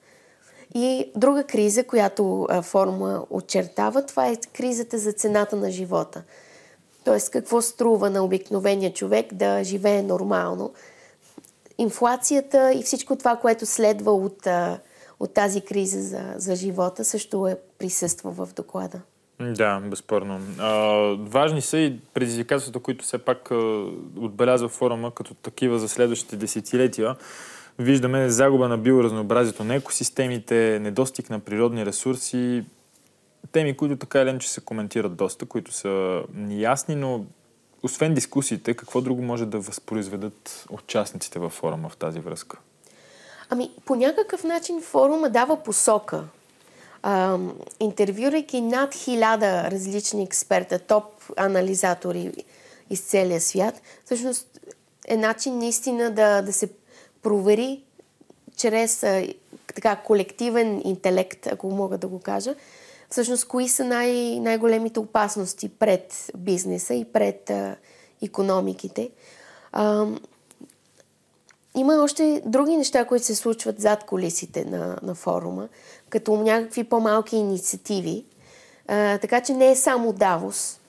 [0.75, 6.23] И друга криза, която а, форума очертава, това е кризата за цената на живота.
[7.05, 10.73] Тоест, какво струва на обикновения човек да живее нормално.
[11.79, 14.47] Инфлацията и всичко това, което следва от,
[15.21, 19.01] от тази криза за, за живота, също е присъства в доклада.
[19.41, 20.41] Да, безспорно.
[21.19, 23.51] Важни са и предизвикателствата, които все пак
[24.17, 27.17] отбелязва форума като такива за следващите десетилетия.
[27.79, 32.65] Виждаме загуба на биоразнообразието на екосистемите, недостиг на природни ресурси,
[33.53, 37.25] теми, които така или иначе се коментират доста, които са неясни, но
[37.83, 42.59] освен дискусиите, какво друго може да възпроизведат участниците във форума в тази връзка?
[43.51, 46.25] Ами, по някакъв начин форума дава посока.
[47.81, 51.05] Интервюрайки над хиляда различни експерта, топ
[51.37, 52.33] анализатори
[52.91, 54.61] из целия свят, всъщност
[55.09, 56.69] е начин наистина да, да се
[57.23, 57.83] провери
[58.57, 59.27] чрез а,
[59.67, 62.55] така колективен интелект, ако мога да го кажа,
[63.11, 67.77] всъщност кои са най- най-големите опасности пред бизнеса и пред а,
[68.23, 69.11] економиките.
[69.73, 70.07] А,
[71.77, 75.69] има още други неща, които се случват зад колисите на, на форума,
[76.11, 78.25] като някакви по-малки инициативи.
[78.89, 80.81] А, така че не е само Давос,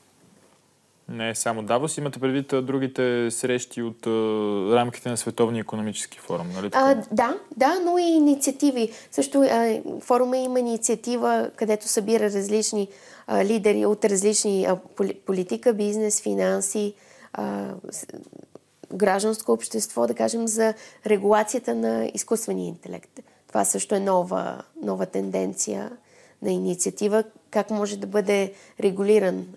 [1.11, 4.09] не е само Давос, имате предвид другите срещи от а,
[4.75, 6.69] рамките на Световния економически форум, нали?
[6.73, 8.91] А, да, да, но и инициативи.
[9.11, 12.87] Също а, форума има инициатива, където събира различни
[13.27, 14.77] а, лидери от различни а,
[15.25, 16.93] политика, бизнес, финанси,
[17.33, 17.67] а,
[18.93, 20.73] гражданско общество, да кажем, за
[21.05, 23.19] регулацията на изкуствения интелект.
[23.51, 25.91] Това също е нова, нова тенденция
[26.41, 29.47] на инициатива, как може да бъде регулиран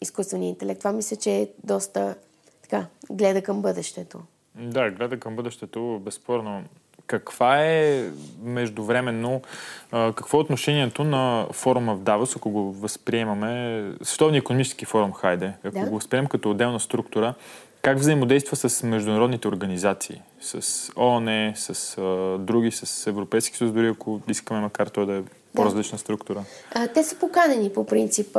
[0.00, 0.78] изкуствения интелект.
[0.78, 2.14] Това мисля, че е доста
[2.62, 4.20] така, гледа към бъдещето.
[4.54, 6.64] Да, гледа към бъдещето, безспорно.
[7.06, 8.04] каква е
[8.42, 9.42] междувременно,
[9.90, 15.78] какво е отношението на форума в Давос, ако го възприемаме, Световния економически форум, хайде, ако
[15.78, 15.86] да.
[15.86, 17.34] го възприемем като отделна структура,
[17.82, 20.22] как взаимодейства с международните организации?
[20.40, 25.22] С ООН, с а, други, с Европейски съюз, дори ако искаме, макар то да е
[25.54, 26.44] по-различна структура?
[26.74, 28.38] А, те са поканени по принцип.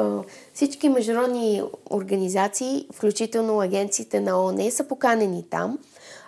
[0.54, 5.78] Всички международни организации, включително агенциите на ООН, са поканени там.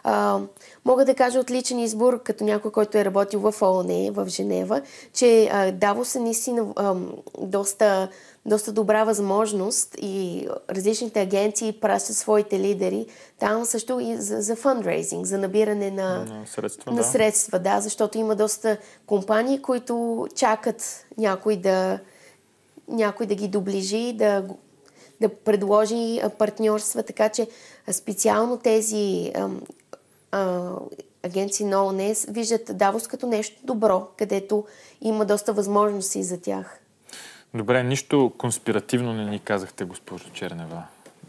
[0.04, 0.40] А,
[0.86, 4.82] мога да кажа отличен избор, като някой, който е работил в ООН, в Женева,
[5.14, 6.96] че а, Давос е наистина а,
[7.40, 8.10] доста
[8.46, 13.06] доста добра възможност и различните агенции пращат своите лидери
[13.40, 17.04] там също и за, за фандрейзинг, за набиране на, на, средства, на да.
[17.04, 22.00] средства, да, защото има доста компании, които чакат някой да,
[22.88, 24.44] някой да ги доближи, да,
[25.22, 27.48] да предложи партньорства, така че
[27.92, 29.34] специално тези
[31.24, 34.66] агенции на ООН виждат Давос като нещо добро, където
[35.02, 36.80] има доста възможности за тях.
[37.54, 40.84] Добре, нищо конспиративно не ни казахте, госпожо Чернева.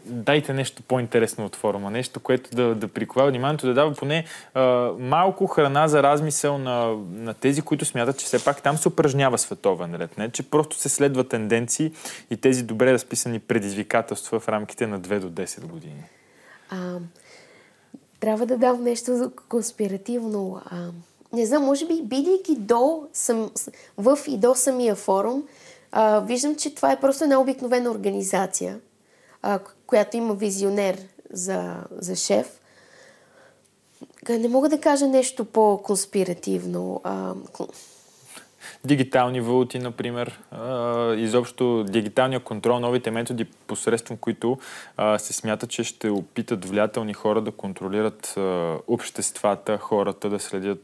[0.05, 4.61] Дайте нещо по-интересно от форума, нещо, което да, да приковава вниманието, да дава поне а,
[4.99, 9.37] малко храна за размисъл на, на тези, които смятат, че все пак там се упражнява
[9.37, 10.17] световен ред.
[10.17, 11.91] Не, че просто се следва тенденции
[12.29, 16.03] и тези добре разписани предизвикателства в рамките на 2 до 10 години.
[16.69, 16.97] А,
[18.19, 20.61] трябва да дам нещо конспиративно.
[20.65, 20.87] А,
[21.33, 23.51] не знам, може би, бидейки до, сам,
[23.97, 25.43] в и до самия форум,
[25.91, 28.79] а, виждам, че това е просто една обикновена организация,
[29.41, 30.97] а, която има визионер
[31.33, 32.59] за, за шеф.
[34.29, 37.01] Не мога да кажа нещо по-конспиративно.
[37.03, 37.33] А,
[38.85, 40.39] дигитални валути, например,
[41.17, 44.57] изобщо дигиталния контрол, новите методи, посредством които
[45.17, 48.35] се смята, че ще опитат влиятелни хора да контролират
[48.87, 50.83] обществата, хората да следят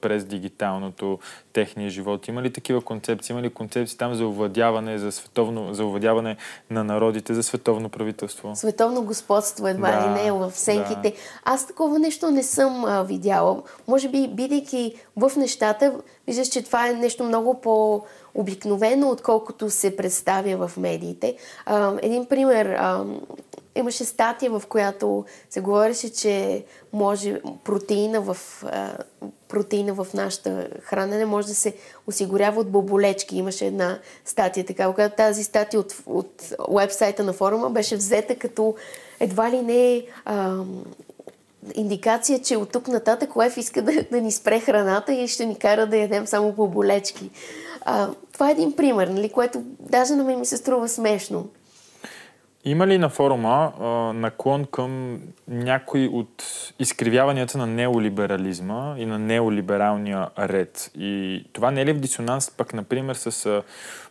[0.00, 1.18] през дигиталното
[1.52, 2.28] техния живот.
[2.28, 3.32] Има ли такива концепции?
[3.32, 6.36] Има ли концепции там за овладяване, за, световно, за овладяване
[6.70, 8.56] на народите, за световно правителство?
[8.56, 11.10] Световно господство едва да, ли не в сенките.
[11.10, 11.12] Да.
[11.44, 13.62] Аз такова нещо не съм а, видяла.
[13.88, 15.94] Може би, бидейки в нещата,
[16.26, 18.02] виждаш, че това е нещо много по-
[18.34, 21.36] обикновено, отколкото се представя в медиите.
[21.66, 22.66] А, един пример.
[22.66, 23.04] А,
[23.74, 28.92] имаше статия, в която се говореше, че може протеина в, а,
[29.48, 31.74] протеина в нашата хранене може да се
[32.06, 33.36] осигурява от боболечки.
[33.36, 38.74] Имаше една статия така, когато тази статия от, от вебсайта на форума беше взета като
[39.20, 40.56] едва ли не а,
[41.74, 45.58] индикация, че от тук нататък Лев иска да, да ни спре храната и ще ни
[45.58, 47.30] кара да ядем само боболечки.
[47.80, 51.46] А, това е един пример, нали, което даже на мен ми се струва смешно.
[52.64, 56.44] Има ли на форума а, наклон към някои от
[56.78, 60.90] изкривяванията на неолиберализма и на неолибералния ред?
[60.98, 63.62] И това не е ли в дисонанс пък, например, с,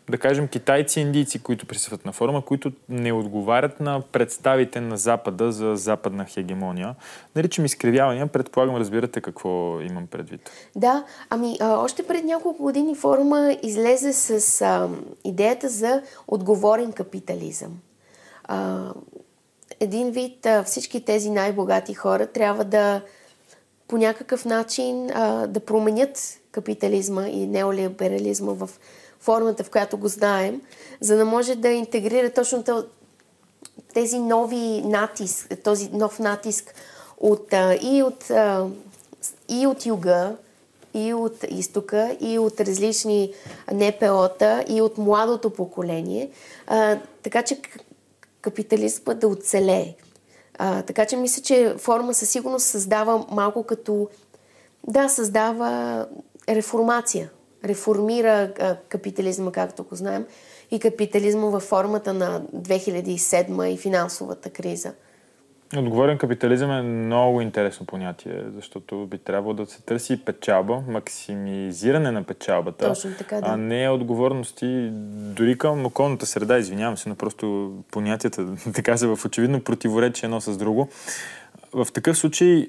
[0.09, 4.97] да кажем, китайци и индийци, които присъстват на форума, които не отговарят на представите на
[4.97, 6.95] Запада за западна хегемония?
[7.35, 10.51] Наричам изкривявания, предполагам, разбирате какво имам предвид.
[10.75, 14.89] Да, ами а, още пред няколко години форума излезе с а,
[15.23, 17.79] идеята за отговорен капитализъм
[18.49, 18.93] а,
[19.79, 23.01] един вид а, всички тези най-богати хора трябва да
[23.87, 28.69] по някакъв начин а, да променят капитализма и неолиберализма в
[29.19, 30.61] формата, в която го знаем,
[31.01, 32.63] за да може да интегрира точно
[33.93, 36.73] тези нови натиск, този нов натиск
[37.17, 38.67] от, а, и, от, а,
[39.49, 40.35] и от юга,
[40.93, 43.33] и от изтока, и от различни
[43.71, 46.29] НПО-та, и от младото поколение.
[46.67, 47.61] А, така че
[48.41, 49.95] капитализма да оцелее.
[50.57, 54.09] А, така че мисля, че форма със сигурност създава малко като...
[54.87, 56.07] Да, създава
[56.49, 57.29] реформация.
[57.65, 60.25] Реформира а, капитализма, както го знаем,
[60.71, 64.93] и капитализма във формата на 2007 и финансовата криза.
[65.77, 72.23] Отговорен капитализъм е много интересно понятие, защото би трябвало да се търси печалба, максимизиране на
[72.23, 73.47] печалбата, Точно така, да.
[73.47, 79.25] а не отговорности дори към околната среда, извинявам се, но просто понятията, така се в
[79.25, 80.89] очевидно противоречие едно с друго.
[81.73, 82.67] В такъв случай е,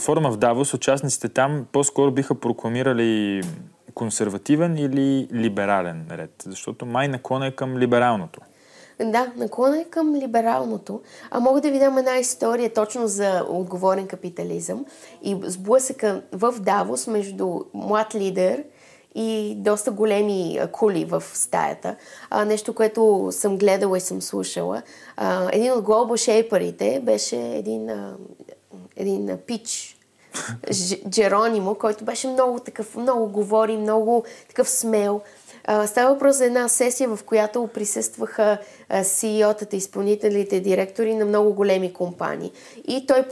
[0.00, 3.42] форума в Давос, участниците там по-скоро биха прокламирали
[3.94, 8.40] консервативен или либерален ред, защото май наклона е към либералното.
[9.00, 11.00] Да, наклона е към либералното.
[11.30, 14.84] А мога да ви дам една история точно за отговорен капитализъм
[15.22, 18.64] и сблъсъка в Давос между млад лидер
[19.14, 21.96] и доста големи кули в стаята.
[22.30, 24.82] А, нещо, което съм гледала и съм слушала.
[25.16, 28.16] А, един от Global Shaperите беше един, а,
[28.96, 29.96] един пич
[31.08, 35.20] Джеронимо, който беше много такъв, много говори, много такъв смел.
[35.86, 38.58] Става въпрос за една сесия, в която присъстваха
[38.90, 42.52] CEO-тата, изпълнителите, директори на много големи компании.
[42.88, 43.24] И той,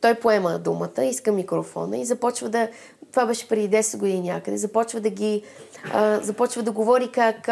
[0.00, 2.68] той поема думата, иска микрофона и започва да...
[3.10, 4.56] Това беше преди 10 години някъде.
[4.56, 5.42] Започва да ги...
[6.20, 7.46] Започва да говори как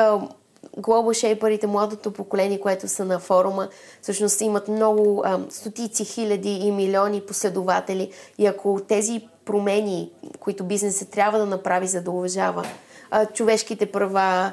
[0.77, 3.69] Global Shaperите, младото поколение, което са на форума,
[4.03, 8.13] всъщност имат много, стотици хиляди и милиони последователи.
[8.39, 12.65] И ако тези промени, които бизнесът трябва да направи, за да уважава
[13.35, 14.53] човешките права,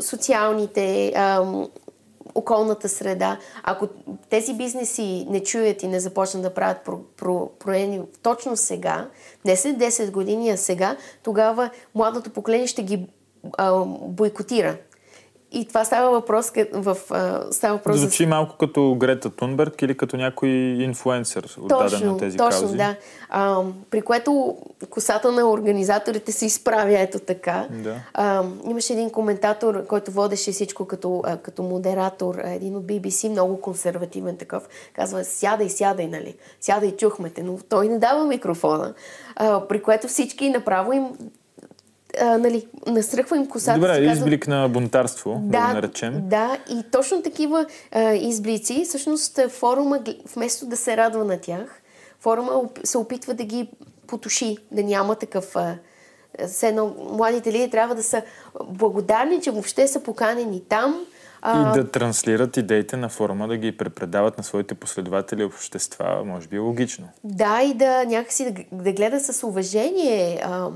[0.00, 1.14] социалните,
[2.34, 3.38] околната среда.
[3.62, 3.88] Ако
[4.30, 6.90] тези бизнеси не чуят и не започнат да правят
[7.58, 9.08] промени точно сега,
[9.44, 13.06] не след 10 години, а сега, тогава младото поколение ще ги
[14.00, 14.76] бойкотира.
[15.54, 16.96] И това става въпрос в...
[17.50, 18.28] Става въпрос Звучи за...
[18.28, 22.76] малко като Грета Тунберг или като някой инфлуенсър, отдаден на тези точно, каузи.
[22.76, 22.96] да.
[23.28, 24.56] А, при което
[24.90, 27.66] косата на организаторите се изправя ето така.
[27.70, 28.00] Да.
[28.14, 33.60] А, имаше един коментатор, който водеше всичко като, а, като модератор, един от BBC, много
[33.60, 34.68] консервативен такъв.
[34.92, 36.34] Казва, сядай, сядай, нали?
[36.60, 38.94] Сядай, чухме те, но той не дава микрофона.
[39.36, 41.08] А, при което всички направо им
[42.20, 43.78] а, нали, насръхва им косата.
[43.78, 46.28] Добре, изблик на бунтарство, да, да го наречем.
[46.28, 50.00] Да, и точно такива а, изблици, всъщност форума,
[50.36, 51.82] вместо да се радва на тях,
[52.20, 53.68] форума се опитва да ги
[54.06, 55.56] потуши, да няма такъв...
[55.56, 55.76] А,
[56.48, 58.22] все едно, младите лидери трябва да са
[58.64, 61.06] благодарни, че въобще са поканени там.
[61.42, 61.70] А...
[61.70, 66.56] И да транслират идеите на форума, да ги препредават на своите последователи общества, може би
[66.56, 67.08] е логично.
[67.24, 70.68] Да, и да някакси да, да гледат с уважение а,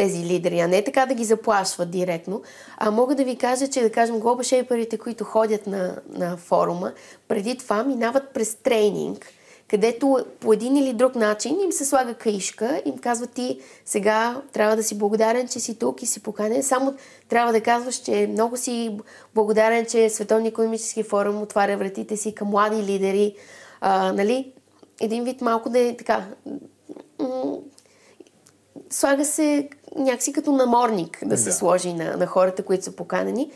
[0.00, 2.42] тези лидери, а не така да ги заплашват директно.
[2.76, 6.92] А мога да ви кажа, че да кажем глоба шейперите, които ходят на, на форума,
[7.28, 9.26] преди това минават през тренинг,
[9.68, 14.76] където по един или друг начин им се слага каишка, им казва ти сега трябва
[14.76, 16.62] да си благодарен, че си тук и си поканен.
[16.62, 16.94] Само
[17.28, 18.98] трябва да казваш, че много си
[19.34, 23.34] благодарен, че Световния економически форум отваря вратите си към млади лидери.
[23.80, 24.52] А, нали?
[25.00, 26.26] Един вид малко да е така
[28.90, 31.38] слага се някакси като наморник да, да.
[31.38, 33.50] се сложи на, на хората, които са поканени.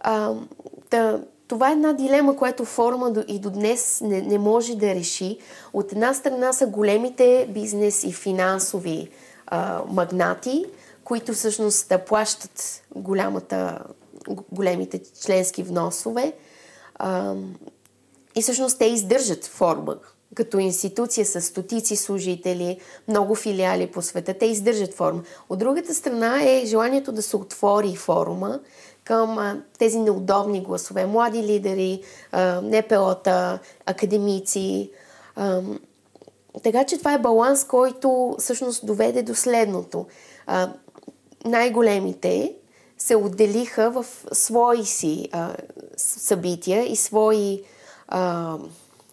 [0.00, 0.34] А,
[0.90, 4.94] да, това е една дилема, която форума до, и до днес не, не може да
[4.94, 5.38] реши.
[5.72, 9.08] От една страна са големите бизнес и финансови
[9.46, 10.64] а, магнати,
[11.04, 13.78] които всъщност да плащат голямата,
[14.52, 16.32] големите членски вносове.
[16.94, 17.34] А,
[18.34, 19.96] и всъщност те издържат форума
[20.34, 25.22] като институция с стотици служители, много филиали по света, те издържат форма.
[25.48, 28.60] От другата страна е желанието да се отвори форума
[29.04, 32.02] към тези неудобни гласове, млади лидери,
[32.62, 34.90] НПО-та, академици.
[36.62, 40.06] Така че това е баланс, който всъщност доведе до следното.
[41.44, 42.54] Най-големите
[42.98, 45.54] се отделиха в свои си а,
[45.96, 47.62] събития и свои
[48.08, 48.56] а,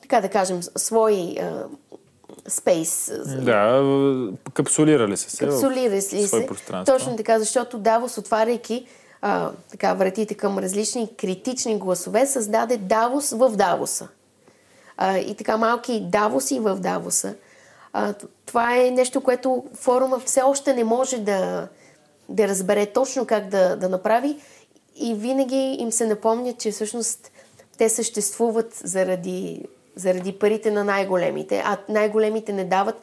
[0.07, 1.37] така да кажем, свои
[2.47, 3.11] спейс.
[3.25, 3.83] Да,
[4.53, 5.45] капсулирали се.
[5.45, 6.47] Капсулирали се.
[6.47, 6.97] Пространство.
[6.97, 8.87] Точно така, защото Давос, отваряйки
[9.21, 14.07] а, така, вратите към различни критични гласове, създаде Давос в Давоса.
[14.97, 17.35] А, и така малки Давоси в Давоса.
[17.93, 18.13] А,
[18.45, 21.67] това е нещо, което форума все още не може да,
[22.29, 24.37] да разбере точно как да, да направи
[24.95, 27.31] и винаги им се напомня, че всъщност
[27.77, 29.65] те съществуват заради
[29.95, 32.95] заради парите на най-големите, а най-големите не дават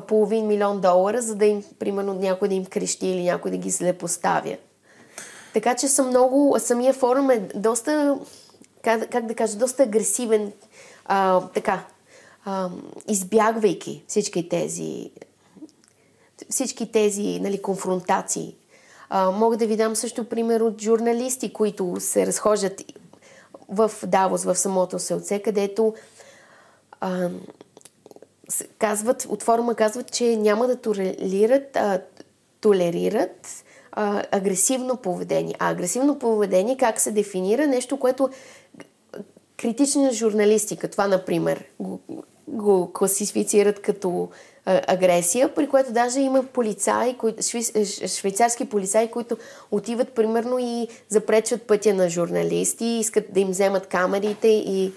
[0.00, 3.70] половин милион долара, за да им, примерно, някой да им крещи или някой да ги
[3.70, 4.56] злепоставя.
[5.52, 8.18] Така че съм много, самия форум е доста,
[8.82, 10.52] как, как да кажа, доста агресивен,
[11.04, 11.84] а, така,
[12.44, 12.68] а,
[13.08, 15.10] избягвайки всички тези,
[16.50, 18.56] всички тези нали, конфронтации.
[19.08, 22.82] А, мога да ви дам също пример от журналисти, които се разхождат
[23.68, 25.94] в Давос, в самото селце, където
[27.04, 27.30] а,
[28.78, 32.00] казват, от форума казват, че няма да толерират, а,
[32.60, 35.54] толерират а, агресивно поведение.
[35.58, 37.66] А агресивно поведение как се дефинира?
[37.66, 38.28] Нещо, което
[39.56, 42.00] критична журналистика, това, например, го,
[42.48, 44.28] го класифицират като
[44.64, 47.62] а, агресия, при което даже има полицаи, кои, шви,
[48.08, 49.36] швейцарски полицаи, които
[49.70, 54.92] отиват примерно и запречват пътя на журналисти, искат да им вземат камерите и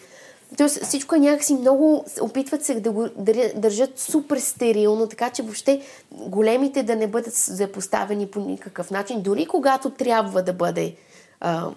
[0.58, 3.08] Тоест всичко е някакси много, опитват се да го
[3.56, 5.82] държат супер стерилно, така че въобще
[6.12, 10.95] големите да не бъдат запоставени по никакъв начин, дори когато трябва да бъде
[11.39, 11.70] а,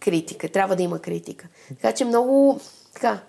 [0.00, 1.46] критика, трябва да има критика.
[1.68, 2.60] Така че много,
[2.94, 3.20] така,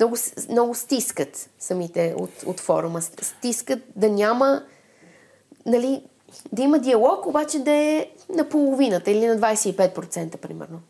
[0.00, 0.16] много,
[0.50, 3.02] много стискат самите от, от форума.
[3.02, 4.62] Стискат да няма,
[5.66, 6.02] нали,
[6.52, 10.80] да има диалог, обаче да е на половината или на 25% примерно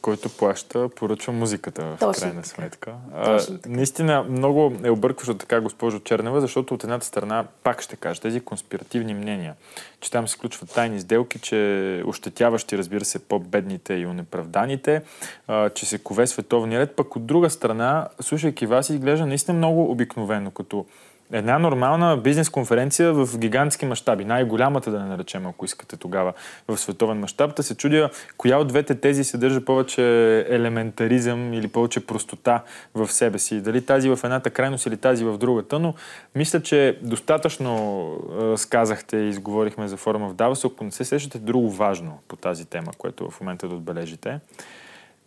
[0.00, 2.94] който плаща, поръчва музиката в Точно крайна сметка.
[3.14, 8.20] А, наистина много е объркващо така, госпожо Чернева, защото от едната страна, пак ще кажа,
[8.20, 9.54] тези конспиративни мнения,
[10.00, 15.02] че там се включват тайни сделки, че ощетяващи, разбира се, по-бедните и унеправданите,
[15.46, 19.90] а, че се кове световния ред, пък от друга страна, слушайки вас, изглежда наистина много
[19.90, 20.86] обикновено, като
[21.32, 26.32] една нормална бизнес конференция в гигантски мащаби, най-голямата да не наречем, ако искате тогава
[26.68, 30.02] в световен мащаб, да се чудя коя от двете тези съдържа повече
[30.48, 32.62] елементаризъм или повече простота
[32.94, 33.60] в себе си.
[33.60, 35.94] Дали тази в едната крайност или тази в другата, но
[36.34, 38.10] мисля, че достатъчно
[38.56, 42.64] сказахте и изговорихме за форума в Давос, ако не се сещате друго важно по тази
[42.64, 44.40] тема, което в момента да отбележите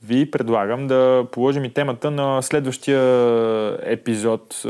[0.03, 3.01] ви предлагам да положим и темата на следващия
[3.83, 4.61] епизод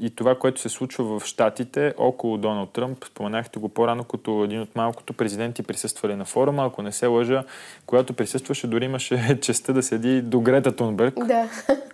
[0.00, 3.04] и това, което се случва в Штатите около Доналд Тръмп.
[3.04, 6.66] Споменахте го по-рано като един от малкото президенти присъствали на форума.
[6.66, 7.44] Ако не се лъжа,
[7.86, 11.48] която присъстваше, дори имаше честа да седи до Грета Тунберг, да.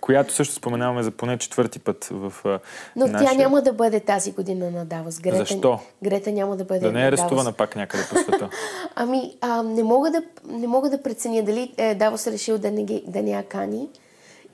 [0.09, 2.33] Която също споменаваме за поне четвърти път в
[2.95, 3.31] Но нашия...
[3.31, 5.19] тя няма да бъде тази година на Давос.
[5.19, 5.79] Грета, Защо?
[6.03, 8.49] Грета няма да бъде Да не е арестувана пак някъде по света.
[8.95, 12.71] ами, а, не, мога да, не мога да преценя дали е, Давос е решил да
[12.71, 13.89] не, ги, да не я кани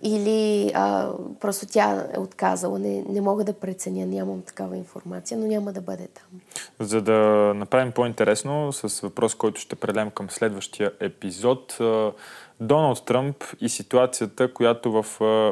[0.01, 2.80] или а, просто тя е отказала.
[2.80, 6.39] Не, не мога да преценя, нямам такава информация, но няма да бъде там.
[6.80, 7.14] За да
[7.56, 11.78] направим по-интересно, с въпрос, който ще предем към следващия епизод,
[12.60, 15.06] Доналд Тръмп и ситуацията, която в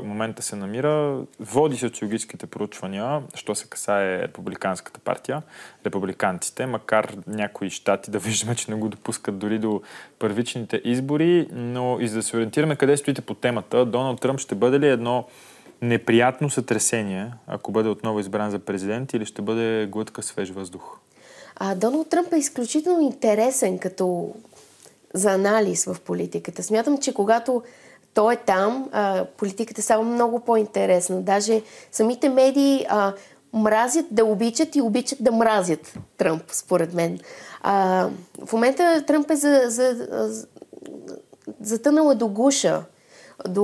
[0.04, 5.42] момента се намира, води социологическите проучвания, що се касае републиканската партия,
[5.86, 9.82] републиканците, макар някои щати да виждаме, че не го допускат дори до
[10.20, 14.56] първичните избори, но и за да се ориентираме къде стоите по темата, Доналд Тръмп ще
[14.56, 15.26] бъде ли едно
[15.82, 21.00] неприятно сътресение, ако бъде отново избран за президент или ще бъде глътка свеж въздух?
[21.56, 24.36] А, Доналд Тръмп е изключително интересен като
[25.14, 26.64] за анализ в политиката.
[26.64, 27.64] Смятам, че когато
[28.14, 31.22] той е там, а, политиката става много по-интересна.
[31.22, 31.62] Даже
[31.92, 33.14] самите медии а,
[33.54, 37.20] мразят да обичат и обичат да мразят Тръмп, според мен.
[37.62, 38.10] А,
[38.46, 40.48] в момента Тръмп е за, за, за,
[41.62, 42.84] затънал е до гуша,
[43.48, 43.64] до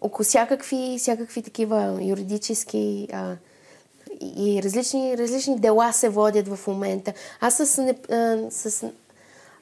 [0.00, 3.36] около всякакви, всякакви такива юридически а,
[4.20, 7.12] и различни, различни дела се водят в момента.
[7.40, 7.78] Аз с,
[8.10, 8.84] а, с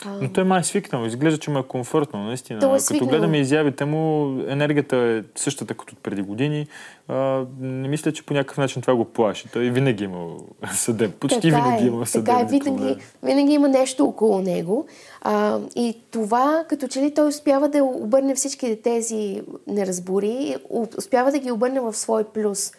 [0.05, 1.07] но той май е свикнал.
[1.07, 2.77] Изглежда, че му е комфортно, наистина.
[2.77, 6.67] е Като гледаме изявите му, енергията е същата като преди години.
[7.09, 9.49] А, не мисля, че по някакъв начин това го плаши.
[9.53, 10.39] Той винаги е имал
[10.73, 11.15] съдеб.
[11.15, 12.27] Почти така винаги е, има съдеб.
[12.27, 14.87] Така е, винаги, винаги има нещо около него.
[15.23, 20.57] А, и това, като че ли той успява да обърне всички тези неразбори,
[20.99, 22.73] успява да ги обърне в свой плюс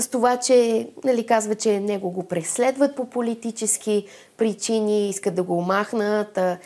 [0.00, 5.60] с това, че нали, казва, че него го преследват по политически причини, искат да го
[5.60, 6.58] махнат, а,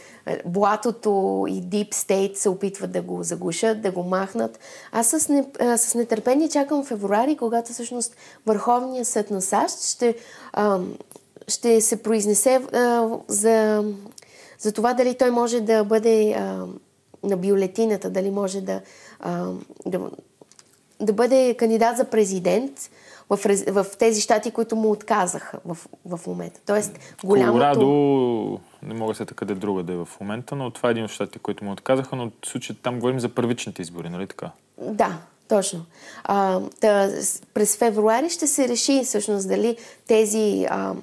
[0.47, 4.59] блатото и Deep State се опитват да го заглушат, да го махнат.
[4.93, 8.17] Аз с, не, а, с нетърпение чакам февруари, когато всъщност
[8.47, 10.15] Върховният съд на САЩ ще,
[10.53, 10.81] а,
[11.49, 13.85] ще се произнесе а, за,
[14.59, 16.67] за това дали той може да бъде а,
[17.23, 18.81] на бюлетината, дали може да,
[19.21, 19.53] а,
[19.87, 20.01] да,
[21.01, 22.91] да бъде кандидат за президент
[23.31, 26.61] в, в тези щати, които му отказаха в, в момента.
[26.67, 27.53] Тоест, голямото...
[27.53, 30.89] Колорадо, не мога да се така да е друга да е в момента, но това
[30.89, 34.09] е един от щатите, които му отказаха, но в случай там говорим за първичните избори,
[34.09, 34.51] нали така?
[34.79, 35.19] Да,
[35.49, 35.85] точно.
[36.25, 37.13] А, да,
[37.55, 39.77] през февруари ще се реши всъщност дали
[40.07, 40.95] тези, а,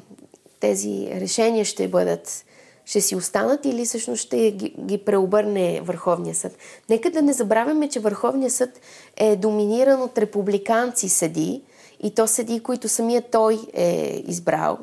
[0.59, 2.45] тези решения ще бъдат
[2.85, 6.57] ще си останат или всъщност ще ги, ги преобърне Върховния съд.
[6.89, 8.81] Нека да не забравяме, че Върховния съд
[9.17, 11.61] е доминиран от републиканци съди,
[11.99, 14.77] и то седи, които самия той е избрал.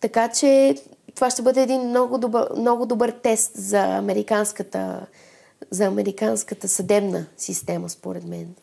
[0.00, 0.76] Така че
[1.14, 5.06] това ще бъде един много добър, много добър тест за американската,
[5.70, 8.54] за американската съдебна система, според мен.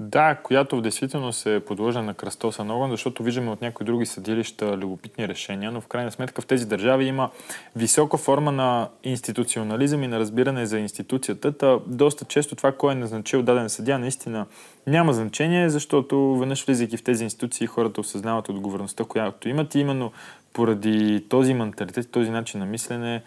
[0.00, 4.76] Да, която в действителност е подложена на кръстосан огън, защото виждаме от някои други съдилища
[4.76, 7.30] любопитни решения, но в крайна сметка в тези държави има
[7.76, 11.52] висока форма на институционализъм и на разбиране за институцията.
[11.52, 14.46] Та доста често това, кой е назначил даден съдя, наистина
[14.86, 20.12] няма значение, защото веднъж влизайки в тези институции, хората осъзнават отговорността, която имат и именно
[20.52, 23.22] поради този менталитет, този начин на мислене,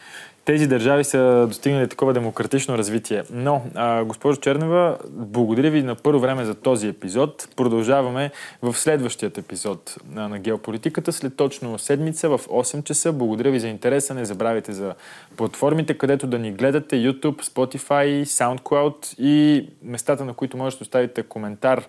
[0.45, 3.23] тези държави са достигнали такова демократично развитие.
[3.31, 7.47] Но, а, госпожо Чернева, благодаря ви на първо време за този епизод.
[7.55, 8.31] Продължаваме
[8.61, 13.13] в следващият епизод на геополитиката след точно седмица в 8 часа.
[13.13, 14.13] Благодаря ви за интереса.
[14.13, 14.93] Не забравяйте за
[15.37, 21.23] платформите, където да ни гледате YouTube, Spotify, SoundCloud и местата, на които можете да оставите
[21.23, 21.83] коментар,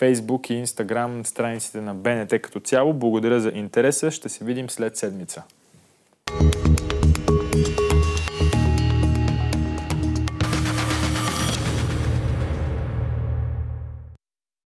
[0.00, 2.92] Facebook и Instagram, страниците на БНТ като цяло.
[2.92, 4.10] Благодаря за интереса.
[4.10, 5.42] Ще се видим след седмица.